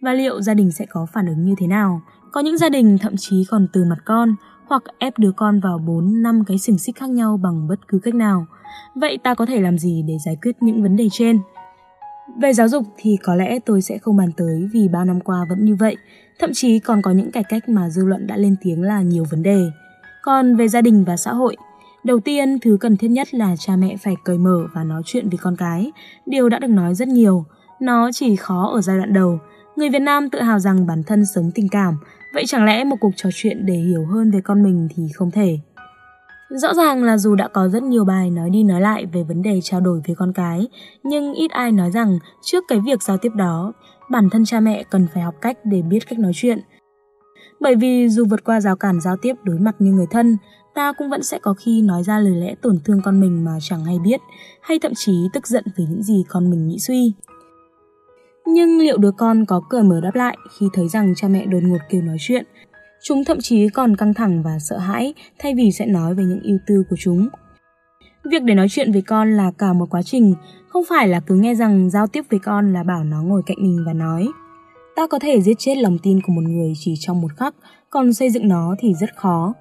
Và 0.01 0.13
liệu 0.13 0.41
gia 0.41 0.53
đình 0.53 0.71
sẽ 0.71 0.85
có 0.89 1.07
phản 1.13 1.27
ứng 1.27 1.45
như 1.45 1.55
thế 1.57 1.67
nào? 1.67 2.01
Có 2.31 2.41
những 2.41 2.57
gia 2.57 2.69
đình 2.69 2.97
thậm 2.97 3.17
chí 3.17 3.43
còn 3.49 3.67
từ 3.73 3.85
mặt 3.85 3.97
con, 4.05 4.35
hoặc 4.67 4.83
ép 4.99 5.17
đứa 5.17 5.31
con 5.31 5.59
vào 5.59 5.77
4 5.77 6.21
năm 6.21 6.43
cái 6.47 6.57
xiềng 6.57 6.77
xích 6.77 6.95
khác 6.95 7.09
nhau 7.09 7.39
bằng 7.43 7.67
bất 7.67 7.87
cứ 7.87 7.99
cách 7.99 8.15
nào. 8.15 8.45
Vậy 8.95 9.17
ta 9.23 9.33
có 9.33 9.45
thể 9.45 9.61
làm 9.61 9.77
gì 9.77 10.03
để 10.07 10.17
giải 10.25 10.37
quyết 10.41 10.55
những 10.61 10.83
vấn 10.83 10.95
đề 10.95 11.07
trên? 11.11 11.39
Về 12.41 12.53
giáo 12.53 12.67
dục 12.67 12.83
thì 12.97 13.17
có 13.23 13.35
lẽ 13.35 13.59
tôi 13.59 13.81
sẽ 13.81 13.97
không 13.97 14.17
bàn 14.17 14.31
tới 14.37 14.69
vì 14.73 14.87
bao 14.87 15.05
năm 15.05 15.19
qua 15.21 15.45
vẫn 15.49 15.65
như 15.65 15.75
vậy, 15.75 15.95
thậm 16.39 16.53
chí 16.53 16.79
còn 16.79 17.01
có 17.01 17.11
những 17.11 17.31
cải 17.31 17.43
cách 17.43 17.69
mà 17.69 17.89
dư 17.89 18.05
luận 18.05 18.27
đã 18.27 18.37
lên 18.37 18.55
tiếng 18.61 18.81
là 18.81 19.01
nhiều 19.01 19.25
vấn 19.29 19.43
đề. 19.43 19.59
Còn 20.23 20.55
về 20.55 20.67
gia 20.67 20.81
đình 20.81 21.03
và 21.03 21.17
xã 21.17 21.33
hội, 21.33 21.55
đầu 22.03 22.19
tiên 22.19 22.59
thứ 22.59 22.77
cần 22.79 22.97
thiết 22.97 23.07
nhất 23.07 23.33
là 23.33 23.55
cha 23.59 23.75
mẹ 23.75 23.95
phải 24.03 24.15
cởi 24.23 24.37
mở 24.37 24.67
và 24.73 24.83
nói 24.83 25.01
chuyện 25.05 25.29
với 25.29 25.37
con 25.41 25.55
cái. 25.55 25.91
Điều 26.25 26.49
đã 26.49 26.59
được 26.59 26.67
nói 26.67 26.95
rất 26.95 27.07
nhiều, 27.07 27.45
nó 27.81 28.09
chỉ 28.13 28.35
khó 28.35 28.69
ở 28.73 28.81
giai 28.81 28.97
đoạn 28.97 29.13
đầu. 29.13 29.39
Người 29.75 29.89
Việt 29.89 29.99
Nam 29.99 30.29
tự 30.29 30.41
hào 30.41 30.59
rằng 30.59 30.87
bản 30.87 31.03
thân 31.03 31.25
sống 31.35 31.51
tình 31.55 31.69
cảm, 31.69 31.97
vậy 32.33 32.43
chẳng 32.47 32.65
lẽ 32.65 32.83
một 32.83 32.95
cuộc 32.99 33.11
trò 33.15 33.29
chuyện 33.33 33.65
để 33.65 33.73
hiểu 33.73 34.05
hơn 34.05 34.31
về 34.31 34.41
con 34.41 34.63
mình 34.63 34.87
thì 34.95 35.03
không 35.13 35.31
thể. 35.31 35.59
Rõ 36.49 36.73
ràng 36.73 37.03
là 37.03 37.17
dù 37.17 37.35
đã 37.35 37.47
có 37.47 37.67
rất 37.67 37.83
nhiều 37.83 38.05
bài 38.05 38.29
nói 38.29 38.49
đi 38.49 38.63
nói 38.63 38.81
lại 38.81 39.05
về 39.05 39.23
vấn 39.23 39.41
đề 39.41 39.59
trao 39.63 39.81
đổi 39.81 40.01
với 40.07 40.15
con 40.15 40.33
cái, 40.33 40.67
nhưng 41.03 41.33
ít 41.33 41.51
ai 41.51 41.71
nói 41.71 41.91
rằng 41.91 42.19
trước 42.41 42.63
cái 42.67 42.79
việc 42.85 43.03
giao 43.03 43.17
tiếp 43.17 43.31
đó, 43.35 43.73
bản 44.09 44.29
thân 44.29 44.45
cha 44.45 44.59
mẹ 44.59 44.83
cần 44.83 45.07
phải 45.13 45.23
học 45.23 45.35
cách 45.41 45.57
để 45.63 45.81
biết 45.81 45.99
cách 46.09 46.19
nói 46.19 46.31
chuyện. 46.35 46.59
Bởi 47.59 47.75
vì 47.75 48.09
dù 48.09 48.25
vượt 48.25 48.43
qua 48.43 48.61
rào 48.61 48.75
cản 48.75 49.01
giao 49.01 49.17
tiếp 49.17 49.33
đối 49.43 49.59
mặt 49.59 49.75
như 49.79 49.91
người 49.91 50.07
thân, 50.11 50.37
ta 50.75 50.93
cũng 50.93 51.09
vẫn 51.09 51.23
sẽ 51.23 51.39
có 51.39 51.53
khi 51.53 51.81
nói 51.81 52.03
ra 52.03 52.19
lời 52.19 52.35
lẽ 52.35 52.55
tổn 52.61 52.79
thương 52.85 53.01
con 53.03 53.19
mình 53.19 53.45
mà 53.45 53.57
chẳng 53.61 53.85
hay 53.85 53.99
biết, 53.99 54.21
hay 54.61 54.79
thậm 54.79 54.91
chí 54.95 55.13
tức 55.33 55.47
giận 55.47 55.63
vì 55.77 55.85
những 55.89 56.03
gì 56.03 56.23
con 56.29 56.49
mình 56.49 56.67
nghĩ 56.67 56.79
suy. 56.79 57.13
Nhưng 58.45 58.79
liệu 58.79 58.97
đứa 58.97 59.11
con 59.11 59.45
có 59.45 59.61
cởi 59.69 59.83
mở 59.83 60.01
đáp 60.01 60.15
lại 60.15 60.37
khi 60.57 60.69
thấy 60.73 60.87
rằng 60.89 61.13
cha 61.15 61.27
mẹ 61.27 61.45
đột 61.45 61.63
ngột 61.63 61.77
kêu 61.89 62.01
nói 62.01 62.17
chuyện 62.19 62.45
Chúng 63.03 63.25
thậm 63.25 63.37
chí 63.41 63.69
còn 63.69 63.95
căng 63.95 64.13
thẳng 64.13 64.43
và 64.43 64.59
sợ 64.59 64.77
hãi 64.77 65.13
thay 65.39 65.55
vì 65.55 65.71
sẽ 65.71 65.85
nói 65.85 66.15
về 66.15 66.23
những 66.23 66.39
ưu 66.43 66.57
tư 66.67 66.83
của 66.89 66.95
chúng. 66.99 67.27
Việc 68.31 68.43
để 68.43 68.55
nói 68.55 68.67
chuyện 68.69 68.91
với 68.91 69.01
con 69.01 69.31
là 69.33 69.51
cả 69.57 69.73
một 69.73 69.89
quá 69.89 70.01
trình, 70.03 70.35
không 70.67 70.83
phải 70.89 71.07
là 71.07 71.19
cứ 71.19 71.35
nghe 71.35 71.55
rằng 71.55 71.89
giao 71.89 72.07
tiếp 72.07 72.21
với 72.29 72.39
con 72.39 72.73
là 72.73 72.83
bảo 72.83 73.03
nó 73.03 73.21
ngồi 73.23 73.41
cạnh 73.45 73.57
mình 73.59 73.83
và 73.85 73.93
nói. 73.93 74.27
Ta 74.95 75.07
có 75.07 75.19
thể 75.19 75.41
giết 75.41 75.55
chết 75.59 75.77
lòng 75.77 75.97
tin 76.03 76.21
của 76.21 76.33
một 76.33 76.41
người 76.41 76.73
chỉ 76.79 76.93
trong 76.99 77.21
một 77.21 77.31
khắc, 77.37 77.55
còn 77.89 78.13
xây 78.13 78.29
dựng 78.29 78.47
nó 78.47 78.75
thì 78.79 78.93
rất 78.93 79.15
khó. 79.15 79.53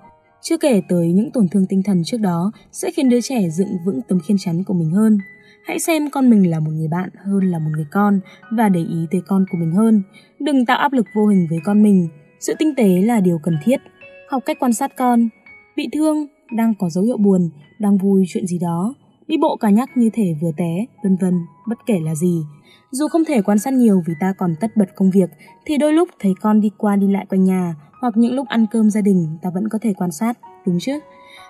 Chưa 0.43 0.57
kể 0.57 0.83
tới 0.89 1.13
những 1.13 1.31
tổn 1.31 1.49
thương 1.49 1.67
tinh 1.69 1.83
thần 1.83 2.03
trước 2.05 2.19
đó 2.21 2.53
sẽ 2.73 2.91
khiến 2.91 3.09
đứa 3.09 3.21
trẻ 3.21 3.49
dựng 3.51 3.69
vững 3.87 4.01
tấm 4.09 4.19
khiên 4.21 4.37
chắn 4.41 4.65
của 4.65 4.75
mình 4.75 4.91
hơn. 4.91 5.19
Hãy 5.67 5.79
xem 5.79 6.11
con 6.11 6.31
mình 6.31 6.51
là 6.51 6.61
một 6.61 6.71
người 6.71 6.89
bạn 6.89 7.09
hơn 7.25 7.51
là 7.51 7.59
một 7.59 7.71
người 7.75 7.87
con 7.91 8.21
và 8.51 8.69
để 8.69 8.81
ý 8.81 9.07
tới 9.11 9.21
con 9.27 9.45
của 9.51 9.59
mình 9.59 9.73
hơn. 9.73 10.03
Đừng 10.41 10.67
tạo 10.67 10.79
áp 10.79 10.93
lực 10.93 11.07
vô 11.15 11.27
hình 11.27 11.47
với 11.51 11.59
con 11.65 11.83
mình, 11.83 12.09
sự 12.47 12.55
tinh 12.59 12.75
tế 12.77 13.03
là 13.03 13.21
điều 13.21 13.39
cần 13.39 13.59
thiết. 13.65 13.81
Học 14.29 14.43
cách 14.47 14.57
quan 14.61 14.73
sát 14.73 14.97
con. 14.97 15.29
Bị 15.77 15.89
thương, 15.93 16.27
đang 16.57 16.75
có 16.79 16.91
dấu 16.91 17.05
hiệu 17.05 17.17
buồn, 17.17 17.51
đang 17.79 17.99
vui 17.99 18.25
chuyện 18.29 18.47
gì 18.47 18.59
đó. 18.59 18.95
Đi 19.27 19.37
bộ 19.39 19.57
cả 19.57 19.71
nhắc 19.71 19.91
như 19.97 20.11
thể 20.13 20.35
vừa 20.43 20.51
té, 20.57 20.87
vân 21.03 21.17
vân, 21.17 21.35
bất 21.69 21.79
kể 21.87 22.01
là 22.01 22.15
gì. 22.15 22.43
Dù 22.91 23.09
không 23.09 23.25
thể 23.25 23.43
quan 23.43 23.59
sát 23.59 23.73
nhiều 23.75 24.03
vì 24.07 24.15
ta 24.21 24.33
còn 24.39 24.55
tất 24.61 24.77
bật 24.77 24.87
công 24.97 25.11
việc, 25.11 25.31
thì 25.67 25.79
đôi 25.79 25.93
lúc 25.93 26.09
thấy 26.21 26.33
con 26.41 26.61
đi 26.61 26.71
qua 26.79 26.97
đi 26.97 27.09
lại 27.09 27.27
quanh 27.29 27.45
nhà, 27.45 27.75
hoặc 28.01 28.17
những 28.17 28.35
lúc 28.35 28.49
ăn 28.49 28.67
cơm 28.71 28.91
gia 28.91 29.01
đình 29.01 29.39
ta 29.43 29.51
vẫn 29.51 29.69
có 29.69 29.79
thể 29.83 29.95
quan 29.97 30.13
sát, 30.13 30.39
đúng 30.67 30.79
chứ? 30.81 30.99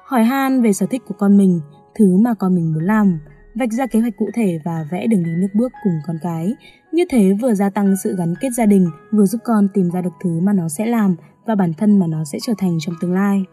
Hỏi 0.05 0.25
han 0.25 0.63
về 0.63 0.73
sở 0.73 0.87
thích 0.87 1.03
của 1.09 1.15
con 1.19 1.37
mình, 1.37 1.61
thứ 1.95 2.17
mà 2.17 2.35
con 2.35 2.55
mình 2.55 2.73
muốn 2.75 2.85
làm, 2.85 3.19
vạch 3.55 3.73
ra 3.73 3.87
kế 3.87 4.01
hoạch 4.01 4.17
cụ 4.17 4.31
thể 4.35 4.59
và 4.65 4.87
vẽ 4.91 5.07
đường 5.07 5.25
đi 5.25 5.31
nước 5.31 5.49
bước 5.55 5.73
cùng 5.85 5.93
con 6.07 6.19
cái. 6.23 6.55
Như 6.93 7.05
thế 7.11 7.33
vừa 7.43 7.55
gia 7.55 7.71
tăng 7.71 7.95
sự 8.05 8.17
gắn 8.17 8.35
kết 8.41 8.49
gia 8.57 8.67
đình, 8.67 8.91
vừa 9.13 9.27
giúp 9.27 9.39
con 9.45 9.69
tìm 9.75 9.91
ra 9.91 10.01
được 10.01 10.13
thứ 10.25 10.41
mà 10.41 10.53
nó 10.53 10.69
sẽ 10.69 10.87
làm 10.87 11.17
và 11.47 11.55
bản 11.55 11.73
thân 11.75 11.99
mà 11.99 12.07
nó 12.07 12.25
sẽ 12.25 12.39
trở 12.43 12.53
thành 12.59 12.79
trong 12.81 12.95
tương 13.01 13.15
lai. 13.15 13.45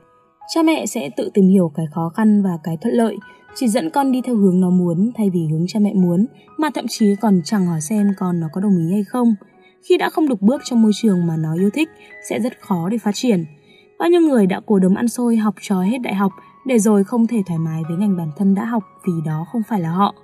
Cha 0.53 0.63
mẹ 0.63 0.85
sẽ 0.85 1.09
tự 1.17 1.29
tìm 1.33 1.47
hiểu 1.47 1.71
cái 1.75 1.85
khó 1.91 2.09
khăn 2.09 2.43
và 2.43 2.57
cái 2.63 2.77
thuận 2.81 2.93
lợi, 2.93 3.17
chỉ 3.55 3.67
dẫn 3.67 3.89
con 3.89 4.11
đi 4.11 4.21
theo 4.21 4.35
hướng 4.35 4.61
nó 4.61 4.69
muốn 4.69 5.11
thay 5.15 5.29
vì 5.29 5.47
hướng 5.51 5.65
cha 5.67 5.79
mẹ 5.79 5.93
muốn, 5.93 6.25
mà 6.57 6.69
thậm 6.75 6.85
chí 6.89 7.15
còn 7.21 7.41
chẳng 7.45 7.65
hỏi 7.65 7.81
xem 7.81 8.13
con 8.17 8.39
nó 8.39 8.47
có 8.53 8.61
đồng 8.61 8.77
ý 8.77 8.91
hay 8.91 9.03
không. 9.03 9.35
Khi 9.89 9.97
đã 9.97 10.09
không 10.09 10.29
được 10.29 10.41
bước 10.41 10.61
trong 10.65 10.81
môi 10.81 10.91
trường 10.95 11.27
mà 11.27 11.37
nó 11.37 11.53
yêu 11.55 11.69
thích, 11.73 11.89
sẽ 12.29 12.39
rất 12.39 12.59
khó 12.59 12.89
để 12.89 12.97
phát 12.97 13.11
triển. 13.15 13.45
Bao 13.99 14.09
nhiêu 14.09 14.21
người 14.21 14.45
đã 14.45 14.61
cố 14.65 14.79
đấm 14.79 14.95
ăn 14.95 15.07
xôi 15.07 15.37
học 15.37 15.55
trò 15.61 15.81
hết 15.81 15.97
đại 15.97 16.15
học 16.15 16.31
để 16.65 16.79
rồi 16.79 17.03
không 17.03 17.27
thể 17.27 17.43
thoải 17.47 17.59
mái 17.59 17.81
với 17.87 17.97
ngành 17.97 18.17
bản 18.17 18.31
thân 18.37 18.55
đã 18.55 18.65
học 18.65 18.83
vì 19.07 19.13
đó 19.25 19.45
không 19.51 19.61
phải 19.69 19.79
là 19.79 19.89
họ. 19.89 20.15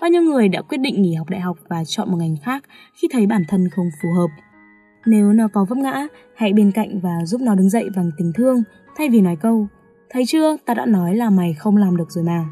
Bao 0.00 0.10
nhiêu 0.10 0.22
người 0.22 0.48
đã 0.48 0.62
quyết 0.62 0.78
định 0.78 1.02
nghỉ 1.02 1.14
học 1.14 1.28
đại 1.30 1.40
học 1.40 1.56
và 1.68 1.84
chọn 1.84 2.10
một 2.10 2.16
ngành 2.16 2.36
khác 2.44 2.64
khi 2.94 3.08
thấy 3.12 3.26
bản 3.26 3.42
thân 3.48 3.68
không 3.68 3.86
phù 4.02 4.08
hợp. 4.16 4.28
Nếu 5.06 5.32
nó 5.32 5.48
có 5.52 5.64
vấp 5.64 5.78
ngã, 5.78 6.06
hãy 6.36 6.52
bên 6.52 6.72
cạnh 6.72 7.00
và 7.00 7.24
giúp 7.24 7.40
nó 7.40 7.54
đứng 7.54 7.70
dậy 7.70 7.88
bằng 7.96 8.10
tình 8.18 8.32
thương 8.34 8.62
thay 8.96 9.08
vì 9.08 9.20
nói 9.20 9.36
câu 9.36 9.68
Thấy 10.10 10.26
chưa, 10.26 10.56
ta 10.66 10.74
đã 10.74 10.86
nói 10.86 11.16
là 11.16 11.30
mày 11.30 11.54
không 11.54 11.76
làm 11.76 11.96
được 11.96 12.10
rồi 12.10 12.24
mà. 12.24 12.44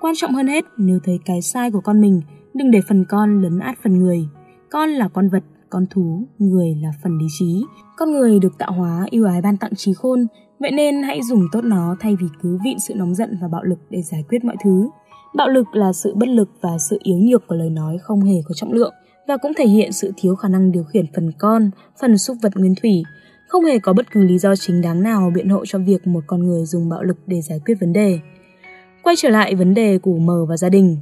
Quan 0.00 0.14
trọng 0.16 0.32
hơn 0.32 0.46
hết, 0.46 0.64
nếu 0.78 0.98
thấy 1.04 1.18
cái 1.24 1.42
sai 1.42 1.70
của 1.70 1.80
con 1.80 2.00
mình, 2.00 2.22
đừng 2.54 2.70
để 2.70 2.80
phần 2.88 3.04
con 3.08 3.42
lấn 3.42 3.58
át 3.58 3.78
phần 3.82 3.98
người. 3.98 4.28
Con 4.70 4.90
là 4.90 5.08
con 5.08 5.28
vật, 5.28 5.42
con 5.70 5.86
thú, 5.90 6.22
người 6.38 6.74
là 6.82 6.88
phần 7.02 7.18
lý 7.18 7.26
trí. 7.38 7.64
Con 7.96 8.12
người 8.12 8.38
được 8.38 8.58
tạo 8.58 8.72
hóa 8.72 9.06
yêu 9.10 9.24
ái 9.26 9.42
ban 9.42 9.56
tặng 9.56 9.74
trí 9.76 9.94
khôn, 9.94 10.26
vậy 10.64 10.72
nên 10.72 11.02
hãy 11.02 11.22
dùng 11.22 11.48
tốt 11.52 11.64
nó 11.64 11.96
thay 12.00 12.16
vì 12.20 12.26
cứ 12.42 12.58
vịn 12.64 12.78
sự 12.78 12.94
nóng 12.94 13.14
giận 13.14 13.38
và 13.40 13.48
bạo 13.48 13.64
lực 13.64 13.78
để 13.90 14.02
giải 14.02 14.24
quyết 14.28 14.44
mọi 14.44 14.56
thứ. 14.64 14.88
Bạo 15.34 15.48
lực 15.48 15.66
là 15.72 15.92
sự 15.92 16.14
bất 16.14 16.28
lực 16.28 16.48
và 16.60 16.78
sự 16.78 16.98
yếu 17.02 17.18
nhược 17.18 17.46
của 17.46 17.54
lời 17.54 17.70
nói 17.70 17.98
không 18.02 18.20
hề 18.20 18.34
có 18.48 18.54
trọng 18.54 18.72
lượng 18.72 18.94
và 19.28 19.36
cũng 19.36 19.52
thể 19.56 19.66
hiện 19.66 19.92
sự 19.92 20.12
thiếu 20.16 20.34
khả 20.36 20.48
năng 20.48 20.72
điều 20.72 20.84
khiển 20.84 21.06
phần 21.14 21.32
con, 21.38 21.70
phần 22.00 22.18
xúc 22.18 22.36
vật 22.42 22.52
nguyên 22.56 22.74
thủy. 22.82 23.02
Không 23.48 23.64
hề 23.64 23.78
có 23.78 23.92
bất 23.92 24.10
cứ 24.12 24.22
lý 24.22 24.38
do 24.38 24.56
chính 24.56 24.80
đáng 24.82 25.02
nào 25.02 25.32
biện 25.34 25.48
hộ 25.48 25.66
cho 25.66 25.78
việc 25.78 26.06
một 26.06 26.20
con 26.26 26.46
người 26.46 26.64
dùng 26.64 26.88
bạo 26.88 27.02
lực 27.02 27.16
để 27.26 27.40
giải 27.40 27.60
quyết 27.66 27.74
vấn 27.80 27.92
đề. 27.92 28.18
Quay 29.02 29.16
trở 29.18 29.28
lại 29.28 29.54
vấn 29.54 29.74
đề 29.74 29.98
của 29.98 30.18
m 30.18 30.30
và 30.48 30.56
gia 30.56 30.68
đình, 30.68 30.96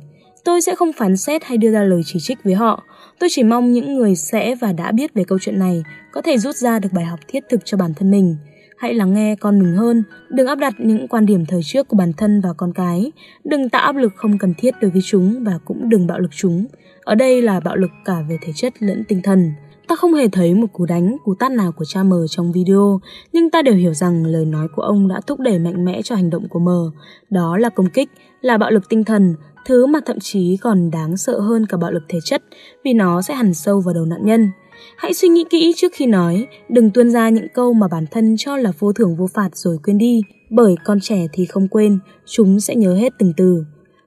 tôi 0.45 0.63
sẽ 0.63 0.75
không 0.75 0.93
phán 0.93 1.17
xét 1.17 1.45
hay 1.45 1.59
đưa 1.59 1.73
ra 1.73 1.83
lời 1.83 2.03
chỉ 2.05 2.19
trích 2.21 2.45
với 2.45 2.55
họ. 2.55 2.83
Tôi 3.19 3.29
chỉ 3.33 3.43
mong 3.43 3.73
những 3.73 3.95
người 3.95 4.17
sẽ 4.17 4.55
và 4.55 4.73
đã 4.73 4.93
biết 4.93 5.15
về 5.15 5.25
câu 5.25 5.39
chuyện 5.39 5.59
này 5.59 5.83
có 6.13 6.23
thể 6.23 6.39
rút 6.39 6.57
ra 6.57 6.79
được 6.79 6.93
bài 6.93 7.05
học 7.05 7.19
thiết 7.29 7.45
thực 7.51 7.61
cho 7.65 7.77
bản 7.77 7.95
thân 7.95 8.11
mình. 8.11 8.37
Hãy 8.77 8.95
lắng 8.95 9.15
nghe 9.15 9.37
con 9.37 9.59
mình 9.59 9.73
hơn, 9.77 10.05
đừng 10.29 10.47
áp 10.47 10.55
đặt 10.55 10.75
những 10.79 11.09
quan 11.09 11.27
điểm 11.27 11.47
thời 11.47 11.61
trước 11.65 11.89
của 11.89 11.97
bản 11.97 12.13
thân 12.13 12.41
và 12.41 12.53
con 12.53 12.73
cái, 12.73 13.13
đừng 13.45 13.69
tạo 13.69 13.83
áp 13.83 13.97
lực 13.97 14.13
không 14.17 14.39
cần 14.39 14.55
thiết 14.59 14.75
đối 14.81 14.91
với 14.91 15.03
chúng 15.05 15.45
và 15.45 15.59
cũng 15.65 15.89
đừng 15.89 16.07
bạo 16.07 16.19
lực 16.19 16.31
chúng. 16.37 16.67
Ở 17.05 17.15
đây 17.15 17.43
là 17.43 17.61
bạo 17.61 17.77
lực 17.77 17.91
cả 18.05 18.17
về 18.29 18.39
thể 18.41 18.53
chất 18.57 18.83
lẫn 18.83 19.05
tinh 19.09 19.23
thần. 19.23 19.53
Ta 19.89 19.97
không 19.97 20.15
hề 20.15 20.29
thấy 20.29 20.55
một 20.55 20.67
cú 20.73 20.87
đánh, 20.87 21.17
cú 21.25 21.35
tát 21.35 21.53
nào 21.53 21.73
của 21.73 21.85
cha 21.85 22.03
mờ 22.03 22.27
trong 22.31 22.53
video, 22.53 23.01
nhưng 23.33 23.51
ta 23.51 23.63
đều 23.63 23.75
hiểu 23.75 23.95
rằng 23.95 24.25
lời 24.25 24.45
nói 24.45 24.69
của 24.77 24.83
ông 24.83 25.09
đã 25.09 25.21
thúc 25.27 25.41
đẩy 25.41 25.59
mạnh 25.59 25.85
mẽ 25.85 26.03
cho 26.03 26.15
hành 26.15 26.31
động 26.31 26.49
của 26.49 26.59
mờ. 26.59 26.91
Đó 27.31 27.57
là 27.57 27.69
công 27.69 27.91
kích, 27.91 28.09
là 28.41 28.59
bạo 28.59 28.71
lực 28.71 28.89
tinh 28.89 29.05
thần, 29.05 29.35
thứ 29.67 29.87
mà 29.87 30.01
thậm 30.07 30.19
chí 30.21 30.57
còn 30.57 30.91
đáng 30.91 31.17
sợ 31.17 31.41
hơn 31.41 31.67
cả 31.67 31.77
bạo 31.77 31.91
lực 31.91 32.03
thể 32.09 32.19
chất 32.25 32.43
vì 32.85 32.93
nó 32.93 33.23
sẽ 33.23 33.35
hằn 33.35 33.55
sâu 33.55 33.81
vào 33.81 33.95
đầu 33.95 34.05
nạn 34.05 34.21
nhân. 34.25 34.51
Hãy 34.97 35.15
suy 35.15 35.29
nghĩ 35.29 35.45
kỹ 35.51 35.73
trước 35.77 35.93
khi 35.95 36.07
nói, 36.07 36.47
đừng 36.69 36.91
tuôn 36.91 37.11
ra 37.11 37.29
những 37.29 37.47
câu 37.55 37.73
mà 37.73 37.89
bản 37.89 38.05
thân 38.11 38.35
cho 38.39 38.57
là 38.57 38.73
vô 38.79 38.93
thưởng 38.93 39.17
vô 39.17 39.27
phạt 39.27 39.57
rồi 39.57 39.79
quên 39.85 39.99
đi, 39.99 40.23
bởi 40.51 40.75
con 40.85 41.01
trẻ 41.01 41.27
thì 41.33 41.47
không 41.47 41.69
quên, 41.69 41.99
chúng 42.27 42.61
sẽ 42.61 42.75
nhớ 42.75 42.95
hết 42.95 43.13
từng 43.19 43.33
từ. 43.37 43.65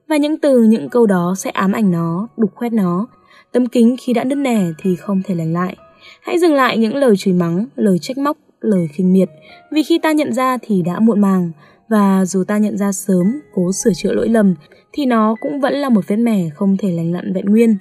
Và 0.08 0.16
những 0.16 0.38
từ, 0.38 0.62
những 0.62 0.88
câu 0.88 1.06
đó 1.06 1.34
sẽ 1.38 1.50
ám 1.50 1.72
ảnh 1.72 1.90
nó, 1.90 2.28
đục 2.36 2.50
khoét 2.54 2.72
nó. 2.72 3.06
Tấm 3.52 3.66
kính 3.66 3.96
khi 4.00 4.12
đã 4.12 4.24
nứt 4.24 4.38
nẻ 4.38 4.66
thì 4.82 4.96
không 4.96 5.22
thể 5.24 5.34
lành 5.34 5.52
lại. 5.52 5.76
Hãy 6.22 6.38
dừng 6.38 6.54
lại 6.54 6.78
những 6.78 6.94
lời 6.94 7.16
chửi 7.16 7.34
mắng, 7.34 7.66
lời 7.76 7.98
trách 7.98 8.18
móc, 8.18 8.36
lời 8.60 8.88
khinh 8.92 9.12
miệt, 9.12 9.28
vì 9.72 9.82
khi 9.82 9.98
ta 9.98 10.12
nhận 10.12 10.32
ra 10.32 10.58
thì 10.62 10.82
đã 10.82 11.00
muộn 11.00 11.20
màng, 11.20 11.50
và 11.88 12.24
dù 12.24 12.44
ta 12.44 12.58
nhận 12.58 12.78
ra 12.78 12.92
sớm, 12.92 13.40
cố 13.54 13.72
sửa 13.72 13.90
chữa 13.96 14.12
lỗi 14.12 14.28
lầm, 14.28 14.54
thì 14.92 15.06
nó 15.06 15.36
cũng 15.40 15.60
vẫn 15.60 15.74
là 15.74 15.88
một 15.88 16.08
vết 16.08 16.16
mẻ 16.16 16.48
không 16.54 16.76
thể 16.76 16.90
lành 16.90 17.12
lặn 17.12 17.32
vẹn 17.32 17.44
nguyên. 17.44 17.76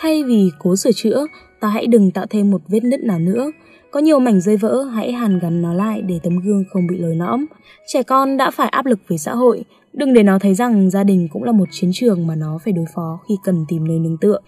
Thay 0.00 0.24
vì 0.24 0.50
cố 0.58 0.76
sửa 0.76 0.92
chữa, 0.92 1.26
ta 1.60 1.68
hãy 1.68 1.86
đừng 1.86 2.10
tạo 2.10 2.26
thêm 2.30 2.50
một 2.50 2.60
vết 2.68 2.84
nứt 2.84 3.00
nào 3.00 3.18
nữa. 3.18 3.50
Có 3.90 4.00
nhiều 4.00 4.18
mảnh 4.18 4.40
rơi 4.40 4.56
vỡ, 4.56 4.82
hãy 4.82 5.12
hàn 5.12 5.38
gắn 5.38 5.62
nó 5.62 5.74
lại 5.74 6.02
để 6.02 6.20
tấm 6.22 6.38
gương 6.38 6.64
không 6.72 6.86
bị 6.86 6.96
lồi 6.98 7.16
lõm. 7.16 7.46
Trẻ 7.86 8.02
con 8.02 8.36
đã 8.36 8.50
phải 8.50 8.68
áp 8.68 8.86
lực 8.86 8.98
với 9.08 9.18
xã 9.18 9.34
hội, 9.34 9.64
đừng 9.92 10.14
để 10.14 10.22
nó 10.22 10.38
thấy 10.38 10.54
rằng 10.54 10.90
gia 10.90 11.04
đình 11.04 11.28
cũng 11.32 11.44
là 11.44 11.52
một 11.52 11.68
chiến 11.70 11.90
trường 11.94 12.26
mà 12.26 12.34
nó 12.34 12.58
phải 12.64 12.72
đối 12.72 12.84
phó 12.94 13.18
khi 13.28 13.34
cần 13.44 13.64
tìm 13.68 13.88
nơi 13.88 13.98
nương 13.98 14.16
tựa. 14.20 14.38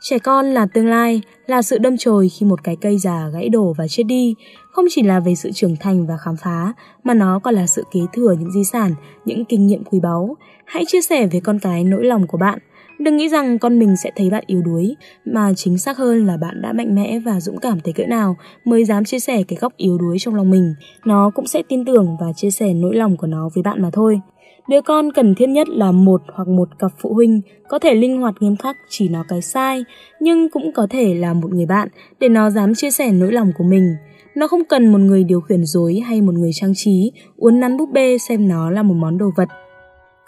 Trẻ 0.00 0.18
con 0.18 0.46
là 0.46 0.66
tương 0.66 0.86
lai, 0.86 1.22
là 1.46 1.62
sự 1.62 1.78
đâm 1.78 1.96
chồi 1.96 2.28
khi 2.28 2.46
một 2.46 2.64
cái 2.64 2.76
cây 2.80 2.98
già 2.98 3.28
gãy 3.32 3.48
đổ 3.48 3.74
và 3.78 3.88
chết 3.88 4.02
đi, 4.02 4.34
không 4.72 4.84
chỉ 4.90 5.02
là 5.02 5.20
về 5.20 5.34
sự 5.34 5.50
trưởng 5.54 5.76
thành 5.80 6.06
và 6.06 6.16
khám 6.16 6.36
phá, 6.36 6.72
mà 7.04 7.14
nó 7.14 7.38
còn 7.38 7.54
là 7.54 7.66
sự 7.66 7.84
kế 7.92 8.00
thừa 8.12 8.34
những 8.38 8.52
di 8.52 8.64
sản, 8.64 8.94
những 9.24 9.44
kinh 9.44 9.66
nghiệm 9.66 9.84
quý 9.84 10.00
báu. 10.00 10.36
Hãy 10.66 10.84
chia 10.86 11.00
sẻ 11.00 11.26
với 11.26 11.40
con 11.40 11.58
cái 11.58 11.84
nỗi 11.84 12.04
lòng 12.04 12.26
của 12.26 12.38
bạn. 12.38 12.58
Đừng 13.02 13.16
nghĩ 13.16 13.28
rằng 13.28 13.58
con 13.58 13.78
mình 13.78 13.96
sẽ 13.96 14.10
thấy 14.16 14.30
bạn 14.30 14.44
yếu 14.46 14.62
đuối, 14.62 14.96
mà 15.24 15.52
chính 15.56 15.78
xác 15.78 15.98
hơn 15.98 16.26
là 16.26 16.36
bạn 16.36 16.62
đã 16.62 16.72
mạnh 16.72 16.94
mẽ 16.94 17.18
và 17.18 17.40
dũng 17.40 17.58
cảm 17.58 17.80
tới 17.80 17.92
cỡ 17.92 18.06
nào 18.06 18.36
mới 18.64 18.84
dám 18.84 19.04
chia 19.04 19.18
sẻ 19.18 19.42
cái 19.48 19.56
góc 19.60 19.72
yếu 19.76 19.98
đuối 19.98 20.16
trong 20.20 20.34
lòng 20.34 20.50
mình. 20.50 20.74
Nó 21.04 21.30
cũng 21.34 21.46
sẽ 21.46 21.62
tin 21.68 21.84
tưởng 21.84 22.16
và 22.20 22.26
chia 22.36 22.50
sẻ 22.50 22.74
nỗi 22.74 22.96
lòng 22.96 23.16
của 23.16 23.26
nó 23.26 23.48
với 23.54 23.62
bạn 23.62 23.82
mà 23.82 23.90
thôi. 23.92 24.20
Đứa 24.68 24.80
con 24.80 25.12
cần 25.12 25.34
thiết 25.34 25.46
nhất 25.46 25.68
là 25.68 25.92
một 25.92 26.22
hoặc 26.34 26.48
một 26.48 26.68
cặp 26.78 26.90
phụ 26.98 27.14
huynh 27.14 27.40
có 27.68 27.78
thể 27.78 27.94
linh 27.94 28.20
hoạt 28.20 28.34
nghiêm 28.40 28.56
khắc 28.56 28.76
chỉ 28.88 29.08
nó 29.08 29.24
cái 29.28 29.42
sai, 29.42 29.84
nhưng 30.20 30.48
cũng 30.48 30.72
có 30.72 30.86
thể 30.90 31.14
là 31.14 31.34
một 31.34 31.52
người 31.52 31.66
bạn 31.66 31.88
để 32.20 32.28
nó 32.28 32.50
dám 32.50 32.74
chia 32.74 32.90
sẻ 32.90 33.12
nỗi 33.12 33.32
lòng 33.32 33.52
của 33.58 33.64
mình. 33.64 33.94
Nó 34.34 34.46
không 34.48 34.64
cần 34.68 34.92
một 34.92 34.98
người 34.98 35.24
điều 35.24 35.40
khiển 35.40 35.64
dối 35.64 36.02
hay 36.06 36.20
một 36.20 36.34
người 36.34 36.50
trang 36.54 36.72
trí, 36.74 37.12
uốn 37.36 37.60
nắn 37.60 37.76
búp 37.76 37.88
bê 37.92 38.18
xem 38.18 38.48
nó 38.48 38.70
là 38.70 38.82
một 38.82 38.94
món 38.94 39.18
đồ 39.18 39.30
vật. 39.36 39.48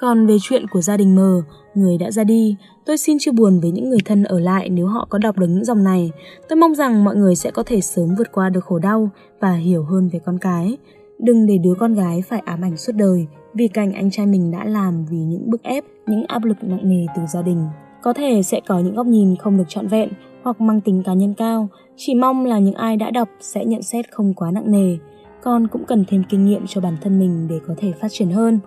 Còn 0.04 0.26
về 0.26 0.36
chuyện 0.42 0.68
của 0.68 0.80
gia 0.80 0.96
đình 0.96 1.14
mờ, 1.14 1.42
người 1.74 1.98
đã 1.98 2.10
ra 2.10 2.24
đi, 2.24 2.56
tôi 2.86 2.98
xin 2.98 3.16
chia 3.20 3.30
buồn 3.30 3.60
với 3.60 3.70
những 3.70 3.90
người 3.90 3.98
thân 4.04 4.24
ở 4.24 4.40
lại 4.40 4.68
nếu 4.68 4.86
họ 4.86 5.06
có 5.10 5.18
đọc 5.18 5.38
được 5.38 5.46
những 5.46 5.64
dòng 5.64 5.84
này. 5.84 6.10
Tôi 6.48 6.56
mong 6.56 6.74
rằng 6.74 7.04
mọi 7.04 7.16
người 7.16 7.36
sẽ 7.36 7.50
có 7.50 7.62
thể 7.66 7.80
sớm 7.80 8.14
vượt 8.18 8.32
qua 8.32 8.48
được 8.48 8.64
khổ 8.64 8.78
đau 8.78 9.10
và 9.40 9.52
hiểu 9.52 9.84
hơn 9.84 10.08
về 10.12 10.18
con 10.24 10.38
cái. 10.38 10.76
Đừng 11.18 11.46
để 11.46 11.58
đứa 11.58 11.74
con 11.78 11.94
gái 11.94 12.22
phải 12.28 12.42
ám 12.44 12.64
ảnh 12.64 12.76
suốt 12.76 12.92
đời 12.96 13.26
vì 13.54 13.68
cảnh 13.68 13.92
anh 13.92 14.10
trai 14.10 14.26
mình 14.26 14.50
đã 14.50 14.64
làm 14.64 15.04
vì 15.10 15.16
những 15.16 15.50
bức 15.50 15.62
ép, 15.62 15.84
những 16.06 16.24
áp 16.28 16.44
lực 16.44 16.56
nặng 16.62 16.88
nề 16.88 17.06
từ 17.16 17.22
gia 17.32 17.42
đình. 17.42 17.66
Có 18.02 18.12
thể 18.12 18.42
sẽ 18.42 18.60
có 18.66 18.78
những 18.78 18.94
góc 18.94 19.06
nhìn 19.06 19.36
không 19.36 19.56
được 19.56 19.68
trọn 19.68 19.86
vẹn 19.86 20.08
hoặc 20.42 20.60
mang 20.60 20.80
tính 20.80 21.02
cá 21.02 21.14
nhân 21.14 21.34
cao, 21.34 21.68
chỉ 21.96 22.14
mong 22.14 22.46
là 22.46 22.58
những 22.58 22.74
ai 22.74 22.96
đã 22.96 23.10
đọc 23.10 23.28
sẽ 23.40 23.64
nhận 23.64 23.82
xét 23.82 24.12
không 24.12 24.34
quá 24.34 24.50
nặng 24.50 24.70
nề. 24.72 24.96
Con 25.42 25.68
cũng 25.68 25.84
cần 25.84 26.04
thêm 26.08 26.22
kinh 26.28 26.44
nghiệm 26.44 26.66
cho 26.66 26.80
bản 26.80 26.96
thân 27.00 27.18
mình 27.18 27.48
để 27.50 27.58
có 27.66 27.74
thể 27.76 27.92
phát 28.00 28.08
triển 28.10 28.30
hơn. 28.30 28.60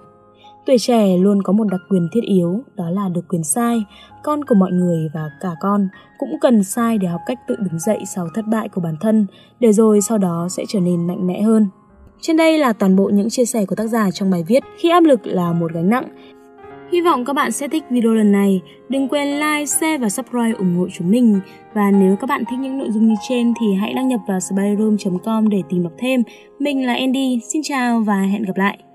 Tuổi 0.68 0.78
trẻ 0.80 1.18
luôn 1.18 1.44
có 1.44 1.54
một 1.54 1.64
đặc 1.72 1.82
quyền 1.90 2.08
thiết 2.12 2.24
yếu, 2.24 2.64
đó 2.76 2.90
là 2.90 3.10
được 3.10 3.28
quyền 3.30 3.44
sai. 3.44 3.84
Con 4.24 4.46
của 4.46 4.56
mọi 4.56 4.72
người 4.72 5.10
và 5.14 5.30
cả 5.42 5.50
con 5.62 5.88
cũng 6.18 6.40
cần 6.42 6.64
sai 6.64 6.98
để 6.98 7.08
học 7.08 7.22
cách 7.26 7.38
tự 7.48 7.56
đứng 7.56 7.80
dậy 7.80 8.00
sau 8.06 8.28
thất 8.34 8.46
bại 8.48 8.70
của 8.70 8.82
bản 8.82 8.96
thân, 9.02 9.28
để 9.60 9.74
rồi 9.74 10.02
sau 10.02 10.18
đó 10.18 10.48
sẽ 10.50 10.64
trở 10.68 10.80
nên 10.80 11.08
mạnh 11.08 11.28
mẽ 11.28 11.42
hơn. 11.42 11.68
Trên 12.22 12.38
đây 12.38 12.58
là 12.58 12.74
toàn 12.74 12.96
bộ 12.96 13.10
những 13.14 13.30
chia 13.30 13.46
sẻ 13.46 13.66
của 13.66 13.76
tác 13.76 13.88
giả 13.88 14.12
trong 14.12 14.32
bài 14.32 14.44
viết 14.48 14.64
Khi 14.78 14.90
áp 14.90 15.04
lực 15.04 15.28
là 15.28 15.54
một 15.54 15.74
gánh 15.74 15.90
nặng. 15.90 16.06
Hy 16.92 17.02
vọng 17.02 17.26
các 17.26 17.34
bạn 17.34 17.52
sẽ 17.52 17.68
thích 17.68 17.84
video 17.90 18.14
lần 18.14 18.32
này. 18.32 18.62
Đừng 18.90 19.08
quên 19.08 19.28
like, 19.28 19.66
share 19.66 19.98
và 19.98 20.10
subscribe 20.10 20.58
ủng 20.58 20.76
hộ 20.76 20.88
chúng 20.94 21.12
mình. 21.12 21.40
Và 21.74 21.92
nếu 21.92 22.16
các 22.16 22.30
bạn 22.30 22.44
thích 22.50 22.60
những 22.60 22.78
nội 22.78 22.92
dung 22.92 23.08
như 23.08 23.16
trên 23.30 23.54
thì 23.62 23.74
hãy 23.74 23.94
đăng 23.94 24.08
nhập 24.08 24.20
vào 24.28 24.40
spyroom.com 24.40 25.50
để 25.50 25.62
tìm 25.70 25.84
đọc 25.84 25.94
thêm. 25.98 26.24
Mình 26.60 26.86
là 26.86 26.94
Andy, 26.94 27.40
xin 27.54 27.62
chào 27.66 28.00
và 28.00 28.22
hẹn 28.22 28.44
gặp 28.44 28.58
lại. 28.58 28.87